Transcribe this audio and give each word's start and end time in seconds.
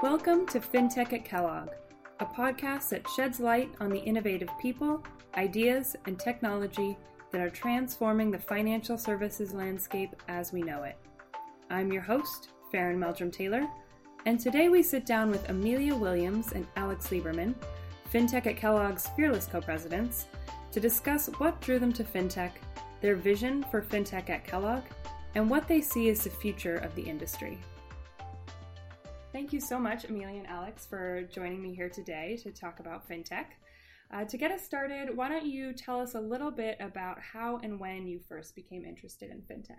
Welcome 0.00 0.46
to 0.46 0.60
FinTech 0.60 1.12
at 1.12 1.24
Kellogg, 1.24 1.70
a 2.20 2.24
podcast 2.24 2.90
that 2.90 3.08
sheds 3.16 3.40
light 3.40 3.74
on 3.80 3.90
the 3.90 3.98
innovative 3.98 4.48
people, 4.62 5.02
ideas, 5.36 5.96
and 6.06 6.16
technology 6.16 6.96
that 7.32 7.40
are 7.40 7.50
transforming 7.50 8.30
the 8.30 8.38
financial 8.38 8.96
services 8.96 9.52
landscape 9.52 10.14
as 10.28 10.52
we 10.52 10.62
know 10.62 10.84
it. 10.84 10.96
I'm 11.68 11.90
your 11.92 12.02
host, 12.02 12.50
Faeron 12.72 12.98
Meldrum 12.98 13.32
Taylor, 13.32 13.66
and 14.24 14.38
today 14.38 14.68
we 14.68 14.84
sit 14.84 15.04
down 15.04 15.30
with 15.30 15.48
Amelia 15.48 15.96
Williams 15.96 16.52
and 16.52 16.64
Alex 16.76 17.08
Lieberman, 17.08 17.56
FinTech 18.14 18.46
at 18.46 18.56
Kellogg's 18.56 19.08
fearless 19.16 19.46
co 19.46 19.60
presidents, 19.60 20.26
to 20.70 20.78
discuss 20.78 21.26
what 21.38 21.60
drew 21.60 21.80
them 21.80 21.92
to 21.94 22.04
FinTech, 22.04 22.52
their 23.00 23.16
vision 23.16 23.64
for 23.68 23.82
FinTech 23.82 24.30
at 24.30 24.46
Kellogg, 24.46 24.84
and 25.34 25.50
what 25.50 25.66
they 25.66 25.80
see 25.80 26.08
as 26.08 26.22
the 26.22 26.30
future 26.30 26.76
of 26.76 26.94
the 26.94 27.02
industry. 27.02 27.58
Thank 29.38 29.52
you 29.52 29.60
so 29.60 29.78
much, 29.78 30.04
Amelia 30.04 30.40
and 30.40 30.48
Alex, 30.48 30.84
for 30.84 31.22
joining 31.32 31.62
me 31.62 31.72
here 31.72 31.88
today 31.88 32.36
to 32.42 32.50
talk 32.50 32.80
about 32.80 33.08
FinTech. 33.08 33.44
Uh, 34.12 34.24
to 34.24 34.36
get 34.36 34.50
us 34.50 34.64
started, 34.64 35.16
why 35.16 35.28
don't 35.28 35.46
you 35.46 35.72
tell 35.72 36.00
us 36.00 36.16
a 36.16 36.20
little 36.20 36.50
bit 36.50 36.76
about 36.80 37.20
how 37.20 37.60
and 37.62 37.78
when 37.78 38.08
you 38.08 38.18
first 38.28 38.56
became 38.56 38.84
interested 38.84 39.30
in 39.30 39.42
FinTech? 39.42 39.78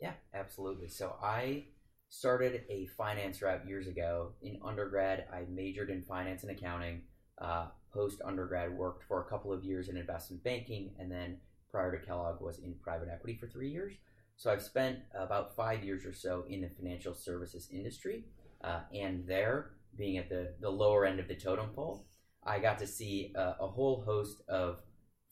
Yeah, 0.00 0.14
absolutely. 0.32 0.88
So 0.88 1.16
I 1.22 1.66
started 2.08 2.62
a 2.70 2.86
finance 2.96 3.42
route 3.42 3.68
years 3.68 3.88
ago. 3.88 4.32
In 4.40 4.58
undergrad, 4.64 5.26
I 5.30 5.42
majored 5.50 5.90
in 5.90 6.00
finance 6.00 6.42
and 6.42 6.52
accounting. 6.52 7.02
Uh, 7.36 7.66
Post 7.92 8.22
undergrad, 8.24 8.74
worked 8.74 9.04
for 9.04 9.20
a 9.20 9.28
couple 9.28 9.52
of 9.52 9.64
years 9.64 9.90
in 9.90 9.98
investment 9.98 10.42
banking, 10.42 10.94
and 10.98 11.12
then 11.12 11.36
prior 11.70 11.92
to 11.92 12.06
Kellogg, 12.06 12.40
was 12.40 12.58
in 12.58 12.74
private 12.82 13.08
equity 13.12 13.36
for 13.36 13.48
three 13.48 13.68
years. 13.68 13.92
So 14.36 14.50
I've 14.50 14.62
spent 14.62 15.00
about 15.14 15.54
five 15.54 15.84
years 15.84 16.06
or 16.06 16.14
so 16.14 16.44
in 16.48 16.62
the 16.62 16.70
financial 16.70 17.14
services 17.14 17.68
industry, 17.70 18.24
uh, 18.64 18.80
and 18.94 19.26
there, 19.26 19.72
being 19.96 20.16
at 20.16 20.28
the, 20.28 20.54
the 20.60 20.70
lower 20.70 21.04
end 21.04 21.20
of 21.20 21.28
the 21.28 21.34
totem 21.34 21.70
pole, 21.70 22.06
I 22.44 22.58
got 22.58 22.78
to 22.78 22.86
see 22.86 23.32
a, 23.34 23.56
a 23.60 23.66
whole 23.66 24.02
host 24.02 24.42
of 24.48 24.80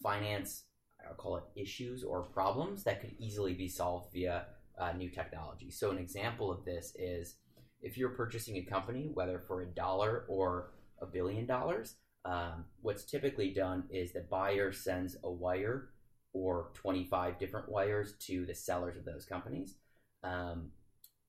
finance, 0.03 0.65
I'll 1.09 1.15
call 1.15 1.37
it 1.37 1.45
issues 1.57 2.05
or 2.05 2.23
problems 2.23 2.85
that 2.85 3.01
could 3.01 3.15
easily 3.19 3.55
be 3.55 3.69
solved 3.69 4.13
via 4.13 4.47
uh, 4.79 4.93
new 4.93 5.11
technology. 5.11 5.71
So 5.71 5.91
an 5.91 5.99
example 5.99 6.51
of 6.51 6.65
this 6.65 6.95
is 6.99 7.37
if 7.81 7.97
you're 7.97 8.11
purchasing 8.11 8.57
a 8.57 8.63
company, 8.63 9.11
whether 9.13 9.39
for 9.39 9.63
a 9.63 9.67
dollar 9.67 10.25
or 10.29 10.71
a 11.01 11.07
billion 11.07 11.47
dollars, 11.47 11.97
um, 12.25 12.65
what's 12.83 13.05
typically 13.05 13.53
done 13.53 13.85
is 13.91 14.13
the 14.13 14.21
buyer 14.21 14.73
sends 14.73 15.17
a 15.25 15.31
wire 15.31 15.89
or 16.33 16.71
25 16.75 17.39
different 17.39 17.69
wires 17.69 18.15
to 18.21 18.47
the 18.47 18.55
sellers 18.55 18.97
of 18.97 19.05
those 19.05 19.25
companies. 19.25 19.77
Um, 20.23 20.71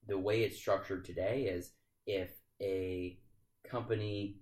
the 0.06 0.18
way 0.18 0.42
it's 0.42 0.56
structured 0.56 1.04
today 1.04 1.42
is 1.42 1.72
if 2.06 2.30
a 2.60 3.18
company, 3.68 4.36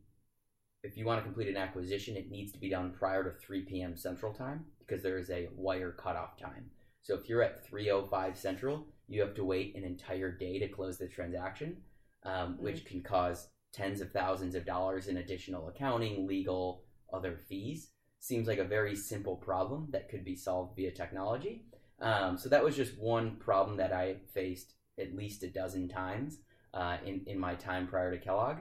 if 0.83 0.97
you 0.97 1.05
want 1.05 1.21
to 1.21 1.25
complete 1.25 1.49
an 1.49 1.57
acquisition, 1.57 2.17
it 2.17 2.31
needs 2.31 2.53
to 2.53 2.59
be 2.59 2.69
done 2.69 2.93
prior 2.97 3.25
to 3.25 3.39
3 3.39 3.63
p.m. 3.63 3.97
Central 3.97 4.33
Time 4.33 4.65
because 4.79 5.03
there 5.03 5.19
is 5.19 5.31
a 5.31 5.49
wire 5.57 5.93
cutoff 5.93 6.37
time. 6.37 6.71
So 7.03 7.15
if 7.15 7.29
you're 7.29 7.43
at 7.43 7.69
3:05 7.69 8.37
Central, 8.37 8.87
you 9.09 9.21
have 9.21 9.35
to 9.35 9.45
wait 9.45 9.75
an 9.77 9.85
entire 9.85 10.31
day 10.31 10.59
to 10.59 10.69
close 10.69 10.99
the 10.99 11.09
transaction, 11.09 11.79
um, 12.25 12.57
which 12.61 12.85
mm-hmm. 12.85 12.89
can 12.89 13.03
cause 13.03 13.49
tens 13.73 14.01
of 14.01 14.13
thousands 14.13 14.55
of 14.55 14.67
dollars 14.67 15.09
in 15.09 15.17
additional 15.17 15.69
accounting, 15.69 16.27
legal, 16.27 16.85
other 17.13 17.39
fees. 17.49 17.91
Seems 18.21 18.47
like 18.47 18.59
a 18.59 18.65
very 18.65 18.95
simple 18.95 19.37
problem 19.37 19.89
that 19.91 20.09
could 20.09 20.25
be 20.25 20.37
solved 20.37 20.77
via 20.77 20.93
technology. 20.93 21.65
Um, 22.01 22.37
so 22.37 22.49
that 22.49 22.63
was 22.63 22.77
just 22.77 22.99
one 22.99 23.37
problem 23.37 23.77
that 23.79 23.93
I 23.93 24.17
faced 24.33 24.75
at 25.01 25.17
least 25.17 25.43
a 25.43 25.49
dozen 25.49 25.89
times 25.89 26.39
uh, 26.75 26.97
in 27.05 27.23
in 27.27 27.39
my 27.39 27.55
time 27.55 27.87
prior 27.87 28.11
to 28.11 28.19
Kellogg, 28.19 28.59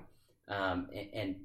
um, 0.47 0.87
and, 0.93 1.07
and 1.13 1.35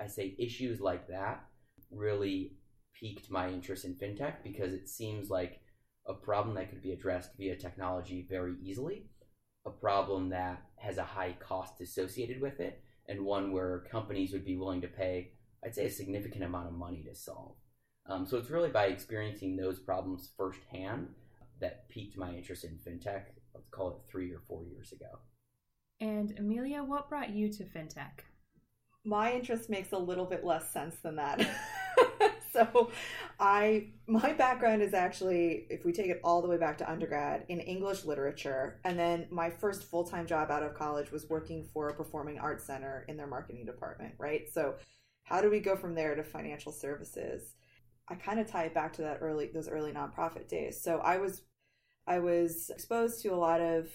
I 0.00 0.06
say 0.06 0.34
issues 0.38 0.80
like 0.80 1.08
that 1.08 1.44
really 1.90 2.52
piqued 2.98 3.30
my 3.30 3.48
interest 3.48 3.84
in 3.84 3.94
fintech 3.94 4.42
because 4.42 4.72
it 4.72 4.88
seems 4.88 5.30
like 5.30 5.60
a 6.06 6.14
problem 6.14 6.54
that 6.56 6.70
could 6.70 6.82
be 6.82 6.92
addressed 6.92 7.30
via 7.36 7.56
technology 7.56 8.26
very 8.28 8.54
easily, 8.62 9.06
a 9.66 9.70
problem 9.70 10.30
that 10.30 10.62
has 10.76 10.98
a 10.98 11.04
high 11.04 11.36
cost 11.38 11.80
associated 11.80 12.40
with 12.40 12.60
it, 12.60 12.82
and 13.08 13.24
one 13.24 13.52
where 13.52 13.84
companies 13.90 14.32
would 14.32 14.44
be 14.44 14.56
willing 14.56 14.80
to 14.80 14.88
pay, 14.88 15.32
I'd 15.64 15.74
say, 15.74 15.86
a 15.86 15.90
significant 15.90 16.44
amount 16.44 16.68
of 16.68 16.72
money 16.72 17.04
to 17.08 17.14
solve. 17.14 17.56
Um, 18.06 18.26
so 18.26 18.38
it's 18.38 18.50
really 18.50 18.70
by 18.70 18.86
experiencing 18.86 19.56
those 19.56 19.78
problems 19.78 20.30
firsthand 20.36 21.08
that 21.60 21.88
piqued 21.90 22.16
my 22.16 22.32
interest 22.32 22.64
in 22.64 22.78
fintech. 22.78 23.24
Let's 23.54 23.68
call 23.70 23.90
it 23.90 24.10
three 24.10 24.32
or 24.32 24.40
four 24.48 24.64
years 24.64 24.92
ago. 24.92 25.18
And 26.00 26.34
Amelia, 26.38 26.82
what 26.82 27.08
brought 27.08 27.30
you 27.30 27.52
to 27.52 27.64
fintech? 27.64 28.20
My 29.04 29.32
interest 29.32 29.68
makes 29.68 29.92
a 29.92 29.98
little 29.98 30.26
bit 30.26 30.44
less 30.44 30.72
sense 30.72 30.96
than 31.02 31.16
that. 31.16 31.48
so 32.52 32.90
I 33.40 33.88
my 34.06 34.32
background 34.32 34.82
is 34.82 34.94
actually 34.94 35.66
if 35.70 35.84
we 35.84 35.92
take 35.92 36.06
it 36.06 36.20
all 36.22 36.42
the 36.42 36.48
way 36.48 36.56
back 36.56 36.78
to 36.78 36.90
undergrad 36.90 37.44
in 37.48 37.60
English 37.60 38.04
literature 38.04 38.80
and 38.84 38.98
then 38.98 39.26
my 39.30 39.50
first 39.50 39.84
full-time 39.84 40.26
job 40.26 40.50
out 40.50 40.62
of 40.62 40.74
college 40.74 41.10
was 41.10 41.28
working 41.28 41.68
for 41.72 41.88
a 41.88 41.94
performing 41.94 42.38
arts 42.38 42.64
center 42.64 43.04
in 43.08 43.16
their 43.16 43.26
marketing 43.26 43.64
department, 43.64 44.14
right? 44.18 44.48
So 44.52 44.74
how 45.24 45.40
do 45.40 45.50
we 45.50 45.60
go 45.60 45.76
from 45.76 45.94
there 45.94 46.14
to 46.14 46.24
financial 46.24 46.72
services? 46.72 47.54
I 48.08 48.14
kind 48.14 48.40
of 48.40 48.50
tie 48.50 48.64
it 48.64 48.74
back 48.74 48.92
to 48.94 49.02
that 49.02 49.18
early 49.20 49.50
those 49.52 49.68
early 49.68 49.92
nonprofit 49.92 50.48
days. 50.48 50.80
So 50.82 50.98
I 50.98 51.18
was 51.18 51.42
I 52.06 52.20
was 52.20 52.70
exposed 52.70 53.22
to 53.22 53.28
a 53.28 53.36
lot 53.36 53.60
of 53.60 53.88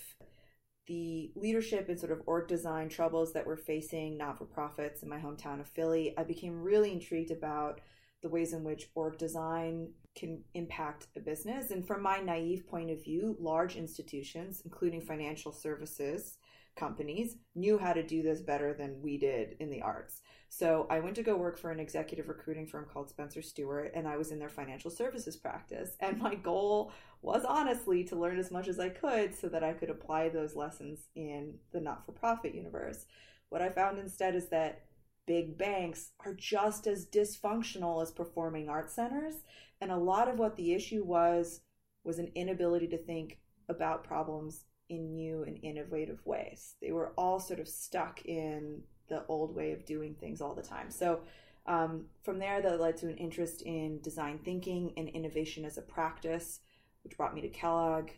the 0.88 1.32
leadership 1.36 1.88
and 1.90 2.00
sort 2.00 2.12
of 2.12 2.22
org 2.26 2.48
design 2.48 2.90
troubles 2.90 3.34
that 3.34 3.46
we're 3.46 3.56
facing 3.56 4.18
not 4.18 4.38
for 4.38 4.46
profits 4.46 5.02
in 5.04 5.10
my 5.10 5.18
hometown 5.18 5.60
of 5.60 5.68
Philly. 5.70 6.14
I 6.18 6.24
became 6.24 6.62
really 6.62 6.92
intrigued 6.92 7.32
about 7.32 7.80
the 8.22 8.30
ways 8.30 8.54
in 8.54 8.64
which 8.64 8.90
org 8.96 9.18
design 9.18 9.90
can 10.16 10.44
impact 10.54 11.08
a 11.16 11.20
business. 11.20 11.72
And 11.72 11.86
from 11.86 12.02
my 12.02 12.20
naive 12.20 12.68
point 12.68 12.92
of 12.92 13.04
view, 13.04 13.36
large 13.40 13.76
institutions, 13.76 14.62
including 14.66 15.02
financial 15.02 15.52
services 15.52 16.38
companies, 16.76 17.38
knew 17.56 17.78
how 17.78 17.94
to 17.94 18.04
do 18.04 18.22
this 18.22 18.42
better 18.42 18.74
than 18.74 19.02
we 19.02 19.18
did 19.18 19.56
in 19.60 19.70
the 19.70 19.82
arts. 19.82 20.22
So 20.56 20.86
I 20.88 21.00
went 21.00 21.16
to 21.16 21.24
go 21.24 21.36
work 21.36 21.58
for 21.58 21.72
an 21.72 21.80
executive 21.80 22.28
recruiting 22.28 22.68
firm 22.68 22.86
called 22.86 23.10
Spencer 23.10 23.42
Stuart, 23.42 23.92
and 23.96 24.08
I 24.08 24.18
was 24.18 24.32
in 24.32 24.38
their 24.38 24.50
financial 24.50 24.92
services 24.92 25.36
practice. 25.36 25.98
And 26.00 26.22
my 26.22 26.36
goal 26.36 26.92
was 27.24 27.44
honestly 27.44 28.04
to 28.04 28.16
learn 28.16 28.38
as 28.38 28.52
much 28.52 28.68
as 28.68 28.80
I 28.80 28.90
could 28.90 29.34
so 29.34 29.50
that 29.50 29.64
I 29.64 29.74
could 29.74 29.90
apply 29.90 30.30
those 30.30 30.56
lessons 30.56 31.08
in 31.16 31.56
the 31.72 31.82
not 31.82 32.06
for 32.06 32.12
profit 32.12 32.54
universe. 32.54 33.08
What 33.50 33.64
I 33.64 33.70
found 33.70 33.98
instead 33.98 34.36
is 34.36 34.50
that 34.50 34.84
big 35.26 35.58
banks 35.58 36.12
are 36.24 36.36
just 36.36 36.86
as 36.86 37.08
dysfunctional 37.08 38.04
as 38.04 38.12
performing 38.12 38.70
arts 38.70 38.94
centers. 38.94 39.34
And 39.82 39.90
a 39.90 39.98
lot 39.98 40.28
of 40.28 40.38
what 40.38 40.56
the 40.56 40.76
issue 40.76 41.04
was 41.04 41.62
was 42.04 42.20
an 42.20 42.32
inability 42.36 42.90
to 42.90 42.98
think 43.00 43.40
about 43.70 44.04
problems 44.04 44.66
in 44.88 45.16
new 45.16 45.42
and 45.42 45.58
innovative 45.64 46.24
ways. 46.26 46.76
They 46.80 46.92
were 46.92 47.14
all 47.18 47.40
sort 47.40 47.60
of 47.60 47.68
stuck 47.68 48.24
in 48.26 48.84
the 49.10 49.24
old 49.28 49.56
way 49.56 49.72
of 49.72 49.86
doing 49.86 50.16
things 50.16 50.42
all 50.42 50.54
the 50.54 50.62
time. 50.62 50.90
So 50.90 51.22
um, 51.66 52.06
from 52.24 52.40
there, 52.40 52.62
that 52.62 52.80
led 52.80 52.98
to 52.98 53.08
an 53.08 53.18
interest 53.18 53.62
in 53.62 54.02
design 54.02 54.40
thinking 54.44 54.94
and 54.98 55.10
innovation 55.10 55.66
as 55.66 55.78
a 55.78 55.82
practice, 55.82 56.60
which 57.04 57.18
brought 57.18 57.34
me 57.34 57.42
to 57.42 57.50
Kellogg. 57.50 58.10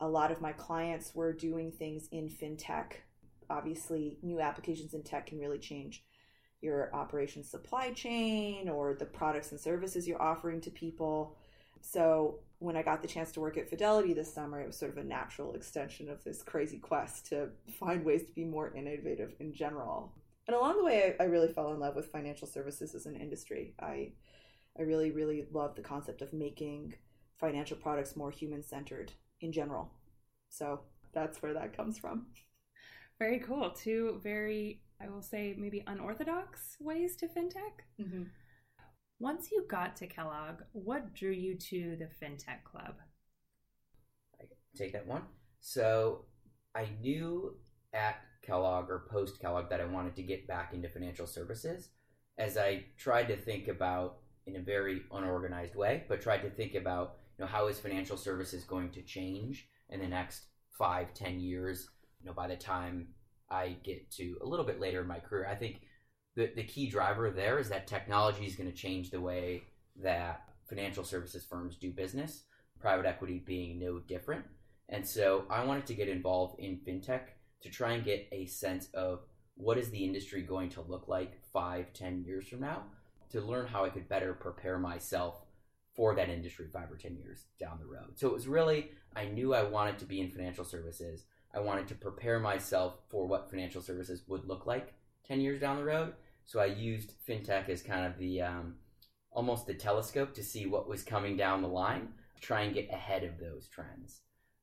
A 0.00 0.08
lot 0.08 0.32
of 0.32 0.40
my 0.40 0.52
clients 0.52 1.14
were 1.14 1.32
doing 1.32 1.70
things 1.70 2.08
in 2.10 2.28
fintech. 2.28 2.92
Obviously, 3.48 4.18
new 4.22 4.40
applications 4.40 4.94
in 4.94 5.02
tech 5.02 5.26
can 5.26 5.38
really 5.38 5.58
change 5.58 6.04
your 6.62 6.94
operation 6.94 7.42
supply 7.42 7.92
chain 7.92 8.68
or 8.68 8.94
the 8.94 9.04
products 9.04 9.50
and 9.50 9.60
services 9.60 10.06
you're 10.06 10.20
offering 10.20 10.60
to 10.60 10.70
people. 10.70 11.36
So 11.80 12.40
when 12.58 12.76
I 12.76 12.82
got 12.82 13.02
the 13.02 13.08
chance 13.08 13.32
to 13.32 13.40
work 13.40 13.56
at 13.56 13.70
Fidelity 13.70 14.12
this 14.12 14.32
summer, 14.32 14.60
it 14.60 14.66
was 14.66 14.76
sort 14.76 14.92
of 14.92 14.98
a 14.98 15.04
natural 15.04 15.54
extension 15.54 16.10
of 16.10 16.22
this 16.24 16.42
crazy 16.42 16.78
quest 16.78 17.26
to 17.28 17.48
find 17.78 18.04
ways 18.04 18.24
to 18.24 18.32
be 18.32 18.44
more 18.44 18.74
innovative 18.74 19.34
in 19.40 19.52
general. 19.52 20.12
And 20.50 20.56
along 20.56 20.78
the 20.78 20.84
way, 20.84 21.14
I, 21.20 21.22
I 21.22 21.26
really 21.26 21.46
fell 21.46 21.72
in 21.72 21.78
love 21.78 21.94
with 21.94 22.10
financial 22.10 22.48
services 22.48 22.96
as 22.96 23.06
an 23.06 23.14
industry. 23.14 23.72
I, 23.78 24.10
I 24.76 24.82
really, 24.82 25.12
really 25.12 25.46
love 25.52 25.76
the 25.76 25.80
concept 25.80 26.22
of 26.22 26.32
making 26.32 26.94
financial 27.38 27.76
products 27.76 28.16
more 28.16 28.32
human 28.32 28.64
centered 28.64 29.12
in 29.40 29.52
general. 29.52 29.92
So 30.48 30.80
that's 31.14 31.40
where 31.40 31.54
that 31.54 31.76
comes 31.76 31.98
from. 31.98 32.26
Very 33.20 33.38
cool. 33.38 33.70
Two 33.70 34.18
very 34.24 34.82
I 35.00 35.08
will 35.08 35.22
say, 35.22 35.54
maybe 35.56 35.84
unorthodox 35.86 36.76
ways 36.80 37.14
to 37.18 37.26
fintech. 37.26 37.84
Mm-hmm. 38.00 38.24
Once 39.20 39.52
you 39.52 39.64
got 39.68 39.94
to 39.98 40.08
Kellogg, 40.08 40.62
what 40.72 41.14
drew 41.14 41.30
you 41.30 41.54
to 41.54 41.96
the 41.96 42.08
FinTech 42.20 42.64
Club? 42.64 42.96
I 44.40 44.46
take 44.76 44.92
that 44.94 45.06
one. 45.06 45.22
So 45.60 46.24
I 46.74 46.88
knew 47.00 47.54
at 47.94 48.16
Kellogg 48.42 48.90
or 48.90 49.06
post 49.10 49.40
Kellogg 49.40 49.70
that 49.70 49.80
I 49.80 49.86
wanted 49.86 50.16
to 50.16 50.22
get 50.22 50.46
back 50.46 50.72
into 50.72 50.88
financial 50.88 51.26
services 51.26 51.90
as 52.38 52.56
I 52.56 52.84
tried 52.96 53.28
to 53.28 53.36
think 53.36 53.68
about 53.68 54.18
in 54.46 54.56
a 54.56 54.60
very 54.60 55.02
unorganized 55.12 55.74
way, 55.74 56.04
but 56.08 56.22
tried 56.22 56.42
to 56.42 56.50
think 56.50 56.74
about 56.74 57.16
you 57.38 57.44
know 57.44 57.50
how 57.50 57.68
is 57.68 57.78
financial 57.78 58.16
services 58.16 58.64
going 58.64 58.90
to 58.90 59.02
change 59.02 59.68
in 59.90 60.00
the 60.00 60.08
next 60.08 60.46
five, 60.70 61.12
ten 61.14 61.40
years. 61.40 61.88
You 62.20 62.26
know, 62.26 62.34
by 62.34 62.48
the 62.48 62.56
time 62.56 63.08
I 63.50 63.76
get 63.82 64.10
to 64.12 64.36
a 64.42 64.46
little 64.46 64.64
bit 64.64 64.80
later 64.80 65.00
in 65.00 65.08
my 65.08 65.18
career. 65.18 65.48
I 65.50 65.54
think 65.54 65.82
the, 66.36 66.50
the 66.54 66.62
key 66.62 66.88
driver 66.88 67.30
there 67.30 67.58
is 67.58 67.68
that 67.70 67.86
technology 67.86 68.46
is 68.46 68.54
going 68.54 68.70
to 68.70 68.76
change 68.76 69.10
the 69.10 69.20
way 69.20 69.64
that 70.02 70.44
financial 70.68 71.04
services 71.04 71.44
firms 71.44 71.76
do 71.76 71.90
business, 71.90 72.44
private 72.78 73.06
equity 73.06 73.42
being 73.44 73.78
no 73.78 73.98
different. 73.98 74.44
And 74.88 75.06
so 75.06 75.44
I 75.50 75.64
wanted 75.64 75.86
to 75.86 75.94
get 75.94 76.08
involved 76.08 76.60
in 76.60 76.78
fintech 76.78 77.22
to 77.62 77.68
try 77.68 77.92
and 77.92 78.04
get 78.04 78.28
a 78.32 78.46
sense 78.46 78.88
of 78.94 79.20
what 79.54 79.78
is 79.78 79.90
the 79.90 80.04
industry 80.04 80.42
going 80.42 80.70
to 80.70 80.82
look 80.82 81.08
like 81.08 81.42
five, 81.52 81.92
ten 81.92 82.24
years 82.24 82.48
from 82.48 82.60
now, 82.60 82.84
to 83.30 83.40
learn 83.40 83.66
how 83.66 83.84
I 83.84 83.90
could 83.90 84.08
better 84.08 84.32
prepare 84.32 84.78
myself 84.78 85.44
for 85.94 86.14
that 86.14 86.30
industry 86.30 86.66
five 86.72 86.90
or 86.90 86.96
ten 86.96 87.16
years 87.16 87.46
down 87.58 87.78
the 87.80 87.86
road. 87.86 88.12
So 88.16 88.28
it 88.28 88.34
was 88.34 88.48
really 88.48 88.90
I 89.14 89.26
knew 89.26 89.54
I 89.54 89.62
wanted 89.64 89.98
to 89.98 90.04
be 90.04 90.20
in 90.20 90.30
financial 90.30 90.64
services. 90.64 91.24
I 91.52 91.60
wanted 91.60 91.88
to 91.88 91.94
prepare 91.94 92.38
myself 92.38 92.94
for 93.08 93.26
what 93.26 93.50
financial 93.50 93.82
services 93.82 94.22
would 94.28 94.46
look 94.46 94.66
like 94.66 94.94
10 95.26 95.40
years 95.40 95.60
down 95.60 95.76
the 95.76 95.84
road. 95.84 96.12
So 96.46 96.60
I 96.60 96.66
used 96.66 97.14
fintech 97.28 97.68
as 97.68 97.82
kind 97.82 98.06
of 98.06 98.18
the 98.18 98.42
um, 98.42 98.74
almost 99.32 99.66
the 99.66 99.74
telescope 99.74 100.34
to 100.34 100.44
see 100.44 100.66
what 100.66 100.88
was 100.88 101.02
coming 101.02 101.36
down 101.36 101.62
the 101.62 101.68
line, 101.68 102.08
try 102.40 102.62
and 102.62 102.74
get 102.74 102.90
ahead 102.90 103.24
of 103.24 103.38
those 103.38 103.68
trends. 103.68 104.20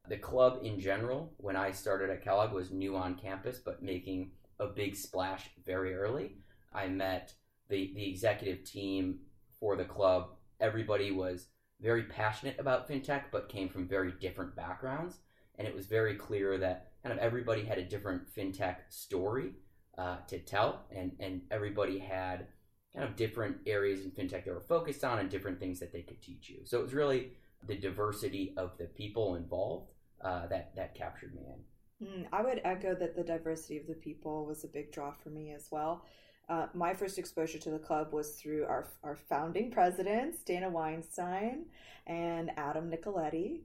The 0.09 0.17
club 0.17 0.59
in 0.63 0.79
general, 0.79 1.33
when 1.37 1.55
I 1.55 1.71
started 1.71 2.09
at 2.09 2.23
Kellogg, 2.23 2.53
was 2.53 2.71
new 2.71 2.95
on 2.95 3.15
campus, 3.15 3.59
but 3.59 3.83
making 3.83 4.31
a 4.59 4.67
big 4.67 4.95
splash 4.95 5.49
very 5.65 5.93
early. 5.93 6.37
I 6.73 6.87
met 6.87 7.33
the, 7.69 7.91
the 7.93 8.09
executive 8.09 8.63
team 8.63 9.19
for 9.59 9.75
the 9.75 9.85
club. 9.85 10.29
Everybody 10.59 11.11
was 11.11 11.47
very 11.81 12.03
passionate 12.03 12.57
about 12.57 12.89
fintech, 12.89 13.23
but 13.31 13.49
came 13.49 13.69
from 13.69 13.87
very 13.87 14.13
different 14.19 14.55
backgrounds. 14.55 15.17
And 15.57 15.67
it 15.67 15.75
was 15.75 15.87
very 15.87 16.15
clear 16.15 16.57
that 16.57 16.91
kind 17.03 17.11
of 17.13 17.19
everybody 17.19 17.65
had 17.65 17.77
a 17.77 17.83
different 17.85 18.33
fintech 18.33 18.77
story 18.89 19.51
uh, 19.97 20.17
to 20.27 20.39
tell, 20.39 20.85
and, 20.95 21.11
and 21.19 21.41
everybody 21.51 21.99
had 21.99 22.47
kind 22.95 23.07
of 23.07 23.15
different 23.15 23.57
areas 23.65 24.05
in 24.05 24.11
fintech 24.11 24.45
they 24.45 24.51
were 24.51 24.59
focused 24.59 25.03
on 25.03 25.19
and 25.19 25.29
different 25.29 25.59
things 25.59 25.79
that 25.79 25.91
they 25.91 26.01
could 26.01 26.21
teach 26.21 26.49
you. 26.49 26.59
So 26.65 26.79
it 26.79 26.83
was 26.83 26.93
really 26.93 27.33
the 27.67 27.75
diversity 27.75 28.53
of 28.57 28.77
the 28.77 28.85
people 28.85 29.35
involved 29.35 29.91
uh, 30.23 30.47
that 30.47 30.75
that 30.75 30.95
captured 30.95 31.33
me 31.35 31.41
in. 31.47 32.07
Mm, 32.07 32.25
I 32.31 32.43
would 32.43 32.61
echo 32.63 32.93
that 32.95 33.15
the 33.15 33.23
diversity 33.23 33.77
of 33.77 33.87
the 33.87 33.95
people 33.95 34.45
was 34.45 34.63
a 34.63 34.67
big 34.67 34.91
draw 34.91 35.11
for 35.11 35.29
me 35.29 35.51
as 35.51 35.67
well. 35.71 36.05
Uh, 36.49 36.67
my 36.73 36.93
first 36.93 37.17
exposure 37.17 37.57
to 37.59 37.71
the 37.71 37.79
club 37.79 38.13
was 38.13 38.31
through 38.35 38.63
our, 38.65 38.87
our 39.03 39.15
founding 39.15 39.69
presidents, 39.69 40.43
Dana 40.43 40.69
Weinstein 40.69 41.65
and 42.05 42.51
Adam 42.55 42.89
Nicoletti. 42.89 43.61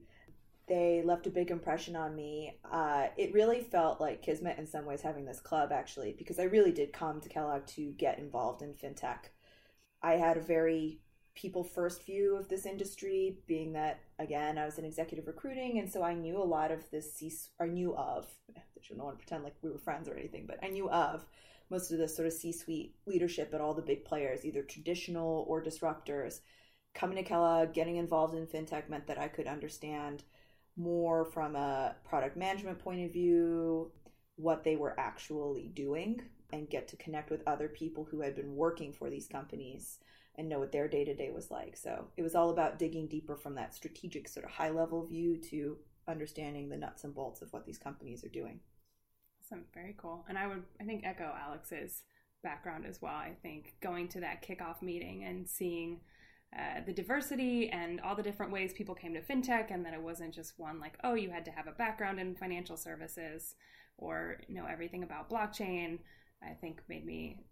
They 0.66 1.02
left 1.04 1.26
a 1.26 1.30
big 1.30 1.50
impression 1.50 1.94
on 1.94 2.16
me. 2.16 2.58
Uh, 2.70 3.08
it 3.16 3.34
really 3.34 3.60
felt 3.60 4.00
like 4.00 4.22
Kismet 4.22 4.58
in 4.58 4.66
some 4.66 4.84
ways 4.84 5.00
having 5.00 5.24
this 5.24 5.40
club, 5.40 5.70
actually, 5.70 6.14
because 6.16 6.38
I 6.40 6.44
really 6.44 6.72
did 6.72 6.92
come 6.92 7.20
to 7.20 7.28
Kellogg 7.28 7.66
to 7.68 7.92
get 7.92 8.18
involved 8.18 8.62
in 8.62 8.72
fintech. 8.72 9.30
I 10.02 10.14
had 10.14 10.36
a 10.36 10.42
very 10.42 11.00
people 11.34 11.64
first 11.64 12.04
view 12.04 12.36
of 12.36 12.48
this 12.48 12.66
industry, 12.66 13.38
being 13.46 13.72
that, 13.74 14.00
again, 14.22 14.58
I 14.58 14.64
was 14.64 14.78
in 14.78 14.84
executive 14.84 15.26
recruiting, 15.26 15.78
and 15.78 15.90
so 15.90 16.02
I 16.02 16.14
knew 16.14 16.38
a 16.38 16.44
lot 16.44 16.70
of 16.70 16.88
this, 16.90 17.14
C- 17.14 17.32
I 17.60 17.66
knew 17.66 17.94
of, 17.96 18.26
I 18.56 18.60
don't 18.88 18.98
want 18.98 19.18
to 19.18 19.24
pretend 19.24 19.44
like 19.44 19.54
we 19.62 19.70
were 19.70 19.78
friends 19.78 20.08
or 20.08 20.16
anything, 20.16 20.46
but 20.46 20.58
I 20.62 20.68
knew 20.68 20.88
of 20.90 21.26
most 21.70 21.90
of 21.90 21.98
the 21.98 22.08
sort 22.08 22.26
of 22.26 22.34
C-suite 22.34 22.94
leadership 23.06 23.52
at 23.54 23.60
all 23.60 23.74
the 23.74 23.82
big 23.82 24.04
players, 24.04 24.44
either 24.44 24.62
traditional 24.62 25.44
or 25.48 25.62
disruptors. 25.62 26.40
Coming 26.94 27.16
to 27.16 27.22
Kellogg, 27.22 27.72
getting 27.72 27.96
involved 27.96 28.34
in 28.34 28.46
fintech 28.46 28.88
meant 28.88 29.06
that 29.06 29.18
I 29.18 29.28
could 29.28 29.46
understand 29.46 30.24
more 30.76 31.24
from 31.24 31.56
a 31.56 31.96
product 32.04 32.36
management 32.36 32.78
point 32.78 33.04
of 33.04 33.12
view, 33.12 33.92
what 34.36 34.64
they 34.64 34.76
were 34.76 34.98
actually 34.98 35.70
doing, 35.74 36.20
and 36.52 36.68
get 36.68 36.88
to 36.88 36.96
connect 36.96 37.30
with 37.30 37.46
other 37.46 37.68
people 37.68 38.04
who 38.10 38.20
had 38.20 38.36
been 38.36 38.54
working 38.54 38.92
for 38.92 39.08
these 39.08 39.26
companies 39.26 39.98
and 40.36 40.48
know 40.48 40.58
what 40.58 40.72
their 40.72 40.88
day 40.88 41.04
to 41.04 41.14
day 41.14 41.30
was 41.30 41.50
like. 41.50 41.76
So 41.76 42.06
it 42.16 42.22
was 42.22 42.34
all 42.34 42.50
about 42.50 42.78
digging 42.78 43.06
deeper 43.06 43.36
from 43.36 43.54
that 43.56 43.74
strategic 43.74 44.28
sort 44.28 44.46
of 44.46 44.52
high 44.52 44.70
level 44.70 45.06
view 45.06 45.36
to 45.50 45.76
understanding 46.08 46.68
the 46.68 46.76
nuts 46.76 47.04
and 47.04 47.14
bolts 47.14 47.42
of 47.42 47.52
what 47.52 47.66
these 47.66 47.78
companies 47.78 48.24
are 48.24 48.28
doing. 48.28 48.60
Awesome, 49.44 49.64
very 49.74 49.94
cool. 49.98 50.24
And 50.28 50.38
I 50.38 50.46
would, 50.46 50.62
I 50.80 50.84
think, 50.84 51.04
echo 51.04 51.32
Alex's 51.38 52.02
background 52.42 52.86
as 52.86 53.00
well. 53.00 53.14
I 53.14 53.36
think 53.42 53.74
going 53.80 54.08
to 54.08 54.20
that 54.20 54.42
kickoff 54.42 54.82
meeting 54.82 55.24
and 55.24 55.48
seeing 55.48 56.00
uh, 56.56 56.80
the 56.84 56.92
diversity 56.92 57.70
and 57.70 58.00
all 58.00 58.16
the 58.16 58.22
different 58.22 58.52
ways 58.52 58.72
people 58.72 58.94
came 58.94 59.14
to 59.14 59.20
fintech, 59.20 59.70
and 59.70 59.84
that 59.86 59.94
it 59.94 60.02
wasn't 60.02 60.34
just 60.34 60.58
one 60.58 60.80
like, 60.80 60.98
oh, 61.04 61.14
you 61.14 61.30
had 61.30 61.44
to 61.44 61.50
have 61.50 61.66
a 61.66 61.72
background 61.72 62.18
in 62.18 62.34
financial 62.34 62.76
services 62.76 63.54
or 63.96 64.38
know 64.48 64.66
everything 64.66 65.02
about 65.02 65.30
blockchain. 65.30 65.98
I 66.42 66.54
think 66.54 66.82
made 66.88 67.06
me 67.06 67.44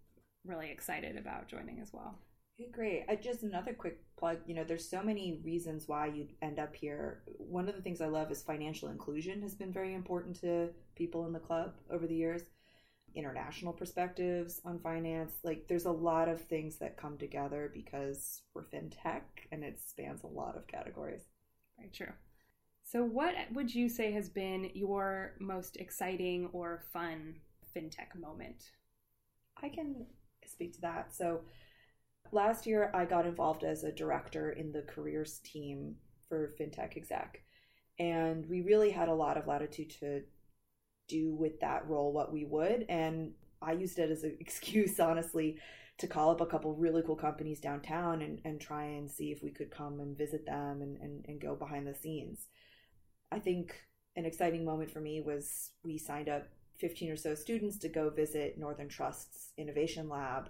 really 0.45 0.69
excited 0.71 1.17
about 1.17 1.47
joining 1.47 1.79
as 1.79 1.93
well. 1.93 2.19
Okay, 2.61 2.69
great. 2.71 3.05
Uh, 3.09 3.15
just 3.15 3.43
another 3.43 3.73
quick 3.73 3.99
plug. 4.17 4.37
You 4.45 4.53
know, 4.55 4.63
there's 4.63 4.87
so 4.87 5.01
many 5.01 5.41
reasons 5.43 5.87
why 5.87 6.07
you 6.07 6.27
end 6.41 6.59
up 6.59 6.75
here. 6.75 7.23
One 7.25 7.67
of 7.67 7.75
the 7.75 7.81
things 7.81 8.01
I 8.01 8.07
love 8.07 8.31
is 8.31 8.43
financial 8.43 8.89
inclusion 8.89 9.41
has 9.41 9.55
been 9.55 9.73
very 9.73 9.95
important 9.95 10.39
to 10.41 10.69
people 10.95 11.25
in 11.25 11.33
the 11.33 11.39
club 11.39 11.73
over 11.89 12.05
the 12.05 12.15
years. 12.15 12.43
International 13.15 13.73
perspectives 13.73 14.61
on 14.63 14.79
finance. 14.79 15.33
Like, 15.43 15.67
there's 15.67 15.85
a 15.85 15.91
lot 15.91 16.29
of 16.29 16.41
things 16.41 16.77
that 16.77 16.97
come 16.97 17.17
together 17.17 17.71
because 17.73 18.41
we're 18.53 18.65
fintech 18.65 19.23
and 19.51 19.63
it 19.63 19.79
spans 19.83 20.23
a 20.23 20.27
lot 20.27 20.55
of 20.55 20.67
categories. 20.67 21.23
Very 21.77 21.89
true. 21.89 22.13
So, 22.83 23.03
what 23.03 23.33
would 23.53 23.73
you 23.73 23.89
say 23.89 24.11
has 24.11 24.29
been 24.29 24.69
your 24.75 25.33
most 25.39 25.77
exciting 25.77 26.49
or 26.53 26.83
fun 26.93 27.35
fintech 27.75 28.19
moment? 28.19 28.71
I 29.61 29.69
can 29.69 30.05
speak 30.45 30.73
to 30.75 30.81
that. 30.81 31.15
So, 31.15 31.41
last 32.31 32.65
year 32.65 32.91
I 32.93 33.05
got 33.05 33.25
involved 33.25 33.63
as 33.63 33.83
a 33.83 33.91
director 33.91 34.51
in 34.51 34.71
the 34.71 34.81
careers 34.83 35.39
team 35.43 35.95
for 36.27 36.53
FinTech 36.59 36.97
Exec. 36.97 37.41
And 37.99 38.47
we 38.47 38.61
really 38.61 38.89
had 38.89 39.09
a 39.09 39.13
lot 39.13 39.37
of 39.37 39.47
latitude 39.47 39.91
to 39.99 40.21
do 41.07 41.35
with 41.35 41.59
that 41.59 41.87
role 41.87 42.13
what 42.13 42.31
we 42.31 42.45
would. 42.45 42.85
And 42.89 43.33
I 43.61 43.73
used 43.73 43.99
it 43.99 44.09
as 44.09 44.23
an 44.23 44.37
excuse, 44.39 44.99
honestly, 44.99 45.57
to 45.99 46.07
call 46.07 46.31
up 46.31 46.41
a 46.41 46.45
couple 46.45 46.73
really 46.73 47.03
cool 47.05 47.15
companies 47.15 47.59
downtown 47.59 48.21
and, 48.21 48.41
and 48.43 48.59
try 48.59 48.85
and 48.85 49.09
see 49.09 49.31
if 49.31 49.43
we 49.43 49.51
could 49.51 49.69
come 49.69 49.99
and 49.99 50.17
visit 50.17 50.45
them 50.45 50.81
and, 50.81 50.97
and, 50.97 51.25
and 51.27 51.41
go 51.41 51.55
behind 51.55 51.85
the 51.85 51.93
scenes. 51.93 52.47
I 53.31 53.39
think 53.39 53.75
an 54.15 54.25
exciting 54.25 54.65
moment 54.65 54.91
for 54.91 54.99
me 54.99 55.21
was 55.21 55.71
we 55.83 55.97
signed 55.97 56.27
up 56.27 56.47
15 56.79 57.11
or 57.11 57.15
so 57.15 57.35
students 57.35 57.77
to 57.79 57.89
go 57.89 58.09
visit 58.09 58.57
Northern 58.57 58.89
Trust's 58.89 59.51
innovation 59.57 60.09
lab 60.09 60.49